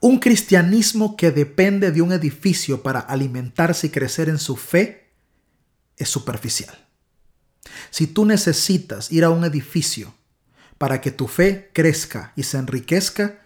Un 0.00 0.18
cristianismo 0.18 1.16
que 1.16 1.30
depende 1.30 1.90
de 1.90 2.02
un 2.02 2.12
edificio 2.12 2.82
para 2.82 3.00
alimentarse 3.00 3.88
y 3.88 3.90
crecer 3.90 4.28
en 4.28 4.38
su 4.38 4.56
fe 4.56 5.10
es 5.96 6.08
superficial. 6.08 6.86
Si 7.90 8.06
tú 8.06 8.24
necesitas 8.24 9.10
ir 9.10 9.24
a 9.24 9.30
un 9.30 9.44
edificio 9.44 10.14
para 10.78 11.00
que 11.00 11.10
tu 11.10 11.26
fe 11.26 11.70
crezca 11.72 12.32
y 12.36 12.44
se 12.44 12.58
enriquezca, 12.58 13.40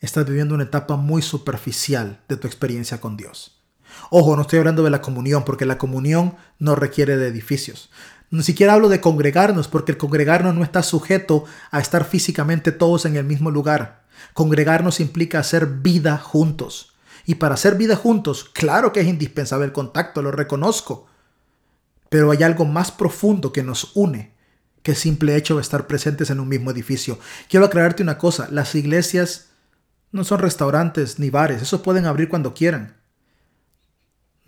estás 0.00 0.26
viviendo 0.26 0.54
una 0.54 0.64
etapa 0.64 0.96
muy 0.96 1.22
superficial 1.22 2.20
de 2.28 2.36
tu 2.36 2.46
experiencia 2.46 3.00
con 3.00 3.16
Dios. 3.16 3.62
Ojo, 4.10 4.36
no 4.36 4.42
estoy 4.42 4.58
hablando 4.58 4.82
de 4.82 4.90
la 4.90 5.00
comunión, 5.00 5.44
porque 5.44 5.66
la 5.66 5.78
comunión 5.78 6.36
no 6.58 6.74
requiere 6.74 7.16
de 7.16 7.28
edificios. 7.28 7.90
Ni 8.30 8.42
siquiera 8.42 8.74
hablo 8.74 8.88
de 8.88 9.00
congregarnos, 9.00 9.68
porque 9.68 9.92
el 9.92 9.98
congregarnos 9.98 10.54
no 10.54 10.62
está 10.62 10.82
sujeto 10.82 11.44
a 11.70 11.80
estar 11.80 12.04
físicamente 12.04 12.72
todos 12.72 13.06
en 13.06 13.16
el 13.16 13.24
mismo 13.24 13.50
lugar. 13.50 14.04
Congregarnos 14.34 15.00
implica 15.00 15.38
hacer 15.38 15.66
vida 15.66 16.18
juntos. 16.18 16.94
Y 17.24 17.36
para 17.36 17.54
hacer 17.54 17.76
vida 17.76 17.96
juntos, 17.96 18.44
claro 18.52 18.92
que 18.92 19.00
es 19.00 19.06
indispensable 19.06 19.66
el 19.66 19.72
contacto, 19.72 20.22
lo 20.22 20.30
reconozco. 20.30 21.06
Pero 22.08 22.30
hay 22.30 22.42
algo 22.42 22.64
más 22.64 22.90
profundo 22.90 23.52
que 23.52 23.62
nos 23.62 23.92
une 23.94 24.36
que 24.82 24.92
el 24.92 24.96
simple 24.96 25.36
hecho 25.36 25.56
de 25.56 25.62
estar 25.62 25.86
presentes 25.86 26.30
en 26.30 26.40
un 26.40 26.48
mismo 26.48 26.70
edificio. 26.70 27.18
Quiero 27.48 27.66
aclararte 27.66 28.02
una 28.02 28.18
cosa, 28.18 28.48
las 28.50 28.74
iglesias 28.74 29.48
no 30.12 30.24
son 30.24 30.38
restaurantes 30.38 31.18
ni 31.18 31.30
bares, 31.30 31.62
esos 31.62 31.80
pueden 31.80 32.06
abrir 32.06 32.28
cuando 32.28 32.54
quieran. 32.54 32.97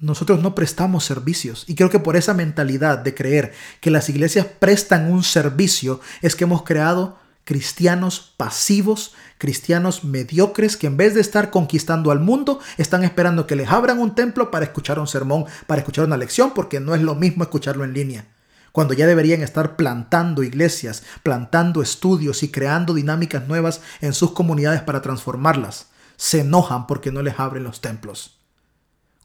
Nosotros 0.00 0.40
no 0.40 0.54
prestamos 0.54 1.04
servicios 1.04 1.64
y 1.68 1.74
creo 1.74 1.90
que 1.90 1.98
por 1.98 2.16
esa 2.16 2.32
mentalidad 2.32 2.98
de 2.98 3.14
creer 3.14 3.52
que 3.80 3.90
las 3.90 4.08
iglesias 4.08 4.46
prestan 4.46 5.12
un 5.12 5.22
servicio 5.22 6.00
es 6.22 6.34
que 6.34 6.44
hemos 6.44 6.62
creado 6.62 7.18
cristianos 7.44 8.32
pasivos, 8.38 9.12
cristianos 9.36 10.04
mediocres 10.04 10.78
que 10.78 10.86
en 10.86 10.96
vez 10.96 11.14
de 11.14 11.20
estar 11.20 11.50
conquistando 11.50 12.12
al 12.12 12.20
mundo, 12.20 12.60
están 12.78 13.04
esperando 13.04 13.46
que 13.46 13.56
les 13.56 13.68
abran 13.68 13.98
un 13.98 14.14
templo 14.14 14.50
para 14.50 14.64
escuchar 14.64 14.98
un 14.98 15.06
sermón, 15.06 15.44
para 15.66 15.80
escuchar 15.80 16.06
una 16.06 16.16
lección, 16.16 16.52
porque 16.54 16.80
no 16.80 16.94
es 16.94 17.02
lo 17.02 17.14
mismo 17.14 17.42
escucharlo 17.42 17.84
en 17.84 17.92
línea. 17.92 18.26
Cuando 18.72 18.94
ya 18.94 19.06
deberían 19.06 19.42
estar 19.42 19.76
plantando 19.76 20.42
iglesias, 20.42 21.02
plantando 21.22 21.82
estudios 21.82 22.42
y 22.42 22.50
creando 22.50 22.94
dinámicas 22.94 23.48
nuevas 23.48 23.82
en 24.00 24.14
sus 24.14 24.30
comunidades 24.32 24.80
para 24.80 25.02
transformarlas. 25.02 25.88
Se 26.16 26.40
enojan 26.40 26.86
porque 26.86 27.10
no 27.10 27.20
les 27.20 27.38
abren 27.38 27.64
los 27.64 27.80
templos. 27.80 28.39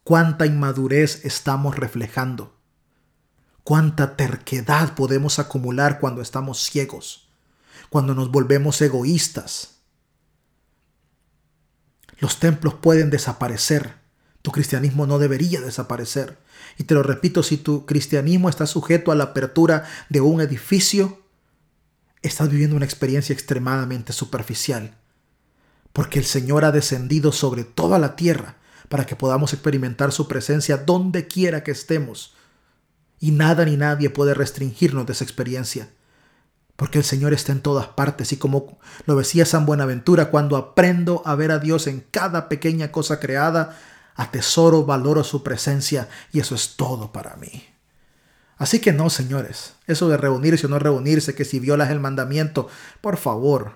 Cuánta 0.06 0.46
inmadurez 0.46 1.26
estamos 1.26 1.76
reflejando. 1.76 2.56
Cuánta 3.66 4.16
terquedad 4.16 4.96
podemos 4.96 5.40
acumular 5.40 6.00
cuando 6.00 6.22
estamos 6.22 6.64
ciegos 6.64 7.26
cuando 7.90 8.14
nos 8.14 8.32
volvemos 8.32 8.82
egoístas. 8.82 9.76
Los 12.20 12.40
templos 12.40 12.74
pueden 12.74 13.10
desaparecer. 13.10 13.96
Tu 14.42 14.52
cristianismo 14.52 15.08
no 15.08 15.20
debería 15.20 15.62
desaparecer. 15.62 16.38
Y 16.78 16.84
te 16.84 16.94
lo 16.94 17.04
repito, 17.04 17.44
si 17.44 17.58
tu 17.58 17.86
cristianismo 17.86 18.50
está 18.50 18.66
sujeto 18.68 19.12
a 19.12 19.16
la 19.16 19.26
apertura 19.26 19.86
de 20.10 20.22
un 20.22 20.42
edificio, 20.42 21.22
estás 22.22 22.50
viviendo 22.50 22.76
una 22.76 22.86
experiencia 22.86 23.34
extremadamente 23.34 24.14
superficial. 24.14 24.98
Porque 25.94 26.20
el 26.20 26.26
Señor 26.26 26.66
ha 26.66 26.72
descendido 26.72 27.32
sobre 27.32 27.64
toda 27.64 27.98
la 27.98 28.16
tierra 28.16 28.58
para 28.90 29.06
que 29.06 29.16
podamos 29.16 29.54
experimentar 29.54 30.12
su 30.12 30.28
presencia 30.28 30.78
donde 30.78 31.28
quiera 31.28 31.64
que 31.64 31.72
estemos. 31.72 32.36
Y 33.20 33.32
nada 33.32 33.66
ni 33.66 33.78
nadie 33.78 34.10
puede 34.10 34.34
restringirnos 34.34 35.06
de 35.06 35.14
esa 35.14 35.24
experiencia. 35.24 35.90
Porque 36.76 36.98
el 36.98 37.04
Señor 37.06 37.34
está 37.34 37.52
en 37.52 37.62
todas 37.62 37.88
partes 37.88 38.34
y 38.34 38.38
como 38.38 38.78
lo 39.06 39.16
decía 39.16 39.46
San 39.46 39.66
Buenaventura, 39.66 40.30
cuando 40.30 40.58
aprendo 40.58 41.22
a 41.26 41.36
ver 41.36 41.52
a 41.52 41.60
Dios 41.60 41.88
en 41.88 42.06
cada 42.12 42.50
pequeña 42.50 42.92
cosa 42.92 43.20
creada, 43.20 43.78
atesoro, 44.16 44.86
valoro 44.86 45.24
su 45.24 45.42
presencia 45.42 46.10
y 46.34 46.40
eso 46.40 46.54
es 46.56 46.76
todo 46.76 47.12
para 47.12 47.38
mí. 47.38 47.64
Así 48.58 48.80
que 48.80 48.94
no, 48.94 49.10
señores, 49.10 49.74
eso 49.86 50.08
de 50.08 50.18
reunirse 50.18 50.66
o 50.66 50.70
no 50.70 50.80
reunirse, 50.80 51.36
que 51.36 51.46
si 51.46 51.60
violas 51.60 51.90
el 51.90 52.00
mandamiento, 52.00 52.70
por 53.02 53.18
favor, 53.18 53.76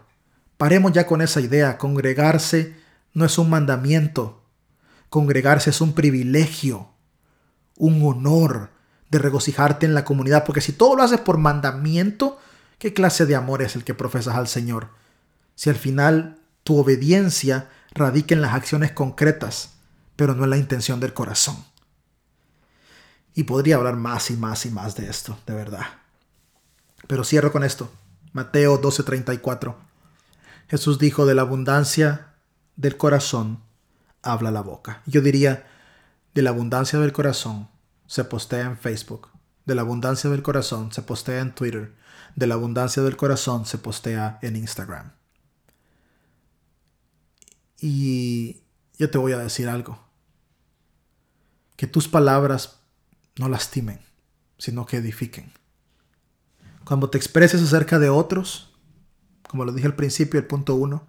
paremos 0.58 0.94
ya 0.94 1.06
con 1.06 1.22
esa 1.22 1.42
idea. 1.42 1.78
Congregarse 1.78 2.76
no 3.14 3.26
es 3.26 3.38
un 3.38 3.50
mandamiento, 3.50 4.39
congregarse 5.10 5.70
es 5.70 5.82
un 5.82 5.94
privilegio, 5.94 6.90
un 7.78 8.02
honor 8.06 8.72
de 9.10 9.20
regocijarte 9.20 9.86
en 9.86 9.94
la 9.94 10.06
comunidad, 10.06 10.46
porque 10.46 10.62
si 10.62 10.74
todo 10.74 10.96
lo 10.96 11.04
haces 11.04 11.20
por 11.20 11.38
mandamiento, 11.38 12.40
¿qué 12.78 12.94
clase 12.94 13.26
de 13.26 13.36
amor 13.36 13.62
es 13.62 13.76
el 13.76 13.84
que 13.84 13.94
profesas 13.94 14.36
al 14.36 14.48
Señor? 14.48 14.90
Si 15.56 15.70
al 15.70 15.76
final 15.76 16.40
tu 16.64 16.78
obediencia 16.78 17.70
radica 17.92 18.36
en 18.36 18.42
las 18.42 18.54
acciones 18.54 18.92
concretas, 18.92 19.72
pero 20.16 20.36
no 20.36 20.44
en 20.44 20.52
la 20.52 20.58
intención 20.58 21.00
del 21.00 21.14
corazón. 21.14 21.58
Y 23.34 23.44
podría 23.44 23.78
hablar 23.78 23.96
más 23.96 24.30
y 24.32 24.38
más 24.38 24.66
y 24.66 24.70
más 24.70 24.96
de 24.96 25.10
esto, 25.10 25.40
de 25.48 25.56
verdad. 25.56 25.86
Pero 27.08 27.24
cierro 27.24 27.52
con 27.52 27.64
esto. 27.64 27.92
Mateo 28.34 28.82
12:34. 28.82 29.76
Jesús 30.68 31.00
dijo, 31.00 31.26
de 31.26 31.36
la 31.36 31.42
abundancia 31.42 32.34
del 32.76 32.98
corazón 32.98 33.64
habla 34.22 34.52
la 34.52 34.62
boca. 34.62 35.02
Yo 35.06 35.22
diría, 35.22 35.68
de 36.34 36.42
la 36.42 36.52
abundancia 36.52 37.00
del 37.00 37.12
corazón 37.12 37.70
se 38.08 38.24
postea 38.24 38.66
en 38.66 38.78
Facebook. 38.78 39.30
De 39.66 39.76
la 39.76 39.82
abundancia 39.82 40.30
del 40.30 40.42
corazón 40.42 40.92
se 40.92 41.02
postea 41.02 41.42
en 41.42 41.54
Twitter. 41.54 41.96
De 42.36 42.48
la 42.48 42.56
abundancia 42.56 43.04
del 43.04 43.18
corazón 43.18 43.66
se 43.66 43.78
postea 43.78 44.40
en 44.42 44.56
Instagram. 44.56 45.12
Y 47.80 48.64
yo 48.98 49.10
te 49.10 49.18
voy 49.18 49.32
a 49.32 49.38
decir 49.38 49.70
algo. 49.70 50.00
Que 51.76 51.88
tus 51.88 52.08
palabras 52.08 52.80
no 53.38 53.48
lastimen, 53.48 54.02
sino 54.58 54.86
que 54.86 54.98
edifiquen. 54.98 55.54
Cuando 56.84 57.10
te 57.10 57.18
expreses 57.18 57.62
acerca 57.62 58.00
de 58.00 58.10
otros, 58.10 58.76
como 59.48 59.66
lo 59.66 59.72
dije 59.72 59.88
al 59.88 59.96
principio, 59.96 60.40
el 60.40 60.48
punto 60.48 60.76
uno, 60.76 61.08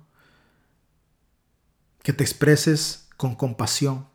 que 2.02 2.12
te 2.12 2.24
expreses 2.24 3.08
con 3.16 3.34
compasión, 3.34 4.08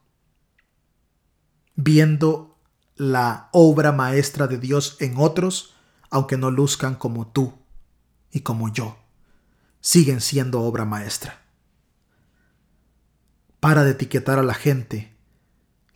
viendo 1.76 2.58
la 2.96 3.50
obra 3.52 3.92
maestra 3.92 4.48
de 4.48 4.58
Dios 4.58 4.98
en 5.00 5.16
otros, 5.18 5.76
aunque 6.10 6.38
no 6.38 6.52
luzcan 6.52 6.96
como 6.96 7.28
tú 7.28 7.54
y 8.32 8.42
como 8.42 8.72
yo, 8.72 8.98
siguen 9.82 10.22
siendo 10.22 10.62
obra 10.62 10.86
maestra. 10.86 11.42
Para 13.60 13.84
de 13.84 13.92
etiquetar 13.92 14.40
a 14.40 14.44
la 14.44 14.54
gente 14.54 15.16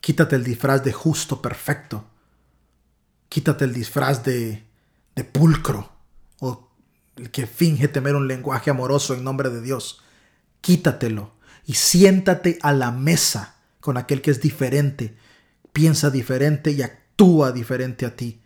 Quítate 0.02 0.36
el 0.36 0.44
disfraz 0.44 0.84
de 0.84 0.94
justo 0.94 1.42
perfecto. 1.42 2.06
Quítate 3.28 3.66
el 3.66 3.74
disfraz 3.74 4.24
de, 4.24 4.66
de 5.16 5.24
pulcro 5.24 5.92
o 6.40 6.72
el 7.18 7.30
que 7.32 7.48
finge 7.48 7.88
temer 7.88 8.16
un 8.16 8.28
lenguaje 8.28 8.70
amoroso 8.70 9.14
en 9.14 9.24
nombre 9.24 9.50
de 9.50 9.62
Dios. 9.62 10.02
Quítatelo 10.62 11.34
y 11.70 11.76
siéntate 11.76 12.58
a 12.64 12.74
la 12.74 12.90
mesa 12.90 13.58
con 13.80 13.98
aquel 13.98 14.24
que 14.24 14.32
es 14.32 14.42
diferente, 14.42 15.16
piensa 15.72 16.10
diferente 16.10 16.72
y 16.72 16.82
actúa 16.82 17.52
diferente 17.52 18.08
a 18.08 18.16
ti, 18.16 18.42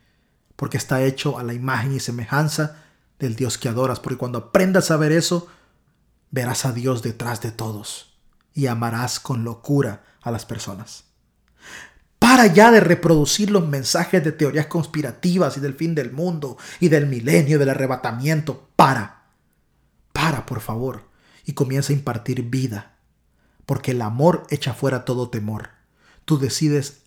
porque 0.57 0.75
está 0.75 1.01
hecho 1.01 1.39
a 1.39 1.43
la 1.43 1.53
imagen 1.53 1.95
y 1.95 2.01
semejanza 2.01 2.83
del 3.19 3.37
Dios 3.37 3.57
que 3.57 3.69
adoras, 3.69 4.01
porque 4.01 4.17
cuando 4.17 4.39
aprendas 4.39 4.91
a 4.91 4.97
ver 4.97 5.13
eso, 5.13 5.47
verás 6.31 6.65
a 6.65 6.73
Dios 6.73 7.01
detrás 7.01 7.39
de 7.39 7.51
todos 7.51 8.17
y 8.53 8.67
amarás 8.67 9.21
con 9.21 9.45
locura 9.45 10.03
a 10.21 10.29
las 10.29 10.45
personas. 10.45 11.05
Para 12.19 12.47
ya 12.47 12.71
de 12.71 12.81
reproducir 12.81 13.51
los 13.51 13.65
mensajes 13.65 14.21
de 14.21 14.33
teorías 14.33 14.65
conspirativas 14.65 15.55
y 15.55 15.61
del 15.61 15.75
fin 15.75 15.95
del 15.95 16.11
mundo 16.11 16.57
y 16.81 16.89
del 16.89 17.07
milenio, 17.07 17.57
del 17.57 17.69
arrebatamiento. 17.69 18.67
Para. 18.75 19.27
Para, 20.11 20.45
por 20.45 20.59
favor. 20.59 21.03
Y 21.45 21.53
comienza 21.53 21.93
a 21.93 21.95
impartir 21.95 22.43
vida. 22.43 22.92
Porque 23.65 23.91
el 23.91 24.01
amor 24.01 24.45
echa 24.49 24.73
fuera 24.73 25.05
todo 25.05 25.29
temor. 25.29 25.69
Tú 26.25 26.37
decides 26.37 27.01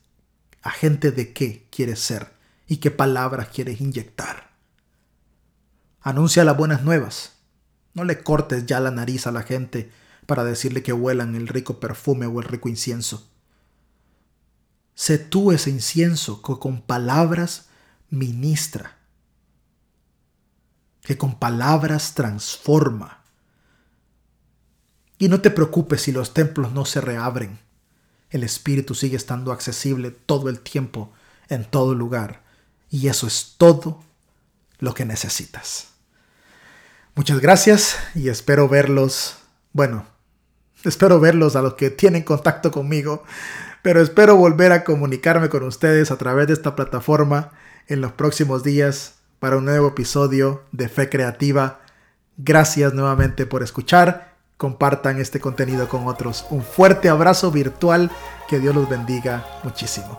agente 0.62 1.12
de 1.12 1.32
qué 1.32 1.66
quieres 1.70 2.00
ser 2.00 2.32
y 2.66 2.78
qué 2.78 2.90
palabras 2.90 3.48
quieres 3.48 3.80
inyectar. 3.80 4.50
Anuncia 6.00 6.44
las 6.44 6.56
buenas 6.56 6.82
nuevas. 6.82 7.32
No 7.94 8.04
le 8.04 8.22
cortes 8.22 8.66
ya 8.66 8.80
la 8.80 8.90
nariz 8.90 9.26
a 9.26 9.32
la 9.32 9.42
gente 9.42 9.90
para 10.26 10.44
decirle 10.44 10.82
que 10.82 10.92
huelan 10.92 11.34
el 11.34 11.48
rico 11.48 11.80
perfume 11.80 12.26
o 12.26 12.40
el 12.40 12.46
rico 12.46 12.68
incienso. 12.68 13.28
Sé 14.94 15.18
tú 15.18 15.52
ese 15.52 15.70
incienso 15.70 16.42
que 16.42 16.58
con 16.58 16.82
palabras 16.82 17.68
ministra, 18.10 18.96
que 21.02 21.16
con 21.16 21.38
palabras 21.38 22.14
transforma. 22.14 23.22
Y 25.18 25.28
no 25.28 25.40
te 25.40 25.50
preocupes 25.50 26.02
si 26.02 26.12
los 26.12 26.34
templos 26.34 26.72
no 26.72 26.84
se 26.84 27.00
reabren. 27.00 27.58
El 28.30 28.42
Espíritu 28.42 28.94
sigue 28.94 29.16
estando 29.16 29.52
accesible 29.52 30.10
todo 30.10 30.48
el 30.48 30.60
tiempo, 30.60 31.12
en 31.48 31.64
todo 31.64 31.94
lugar. 31.94 32.42
Y 32.90 33.08
eso 33.08 33.26
es 33.26 33.54
todo 33.56 34.02
lo 34.78 34.94
que 34.94 35.04
necesitas. 35.04 35.88
Muchas 37.14 37.40
gracias 37.40 37.96
y 38.14 38.28
espero 38.28 38.68
verlos, 38.68 39.36
bueno, 39.72 40.06
espero 40.84 41.18
verlos 41.18 41.56
a 41.56 41.62
los 41.62 41.74
que 41.74 41.90
tienen 41.90 42.22
contacto 42.22 42.70
conmigo 42.70 43.24
pero 43.86 44.02
espero 44.02 44.34
volver 44.34 44.72
a 44.72 44.82
comunicarme 44.82 45.48
con 45.48 45.62
ustedes 45.62 46.10
a 46.10 46.18
través 46.18 46.48
de 46.48 46.54
esta 46.54 46.74
plataforma 46.74 47.52
en 47.86 48.00
los 48.00 48.10
próximos 48.10 48.64
días 48.64 49.14
para 49.38 49.58
un 49.58 49.64
nuevo 49.64 49.86
episodio 49.86 50.64
de 50.72 50.88
Fe 50.88 51.08
Creativa. 51.08 51.78
Gracias 52.36 52.94
nuevamente 52.94 53.46
por 53.46 53.62
escuchar. 53.62 54.35
Compartan 54.56 55.20
este 55.20 55.40
contenido 55.40 55.88
con 55.88 56.06
otros. 56.06 56.46
Un 56.50 56.62
fuerte 56.62 57.08
abrazo 57.08 57.50
virtual. 57.50 58.10
Que 58.48 58.58
Dios 58.58 58.74
los 58.74 58.88
bendiga 58.88 59.44
muchísimo. 59.64 60.18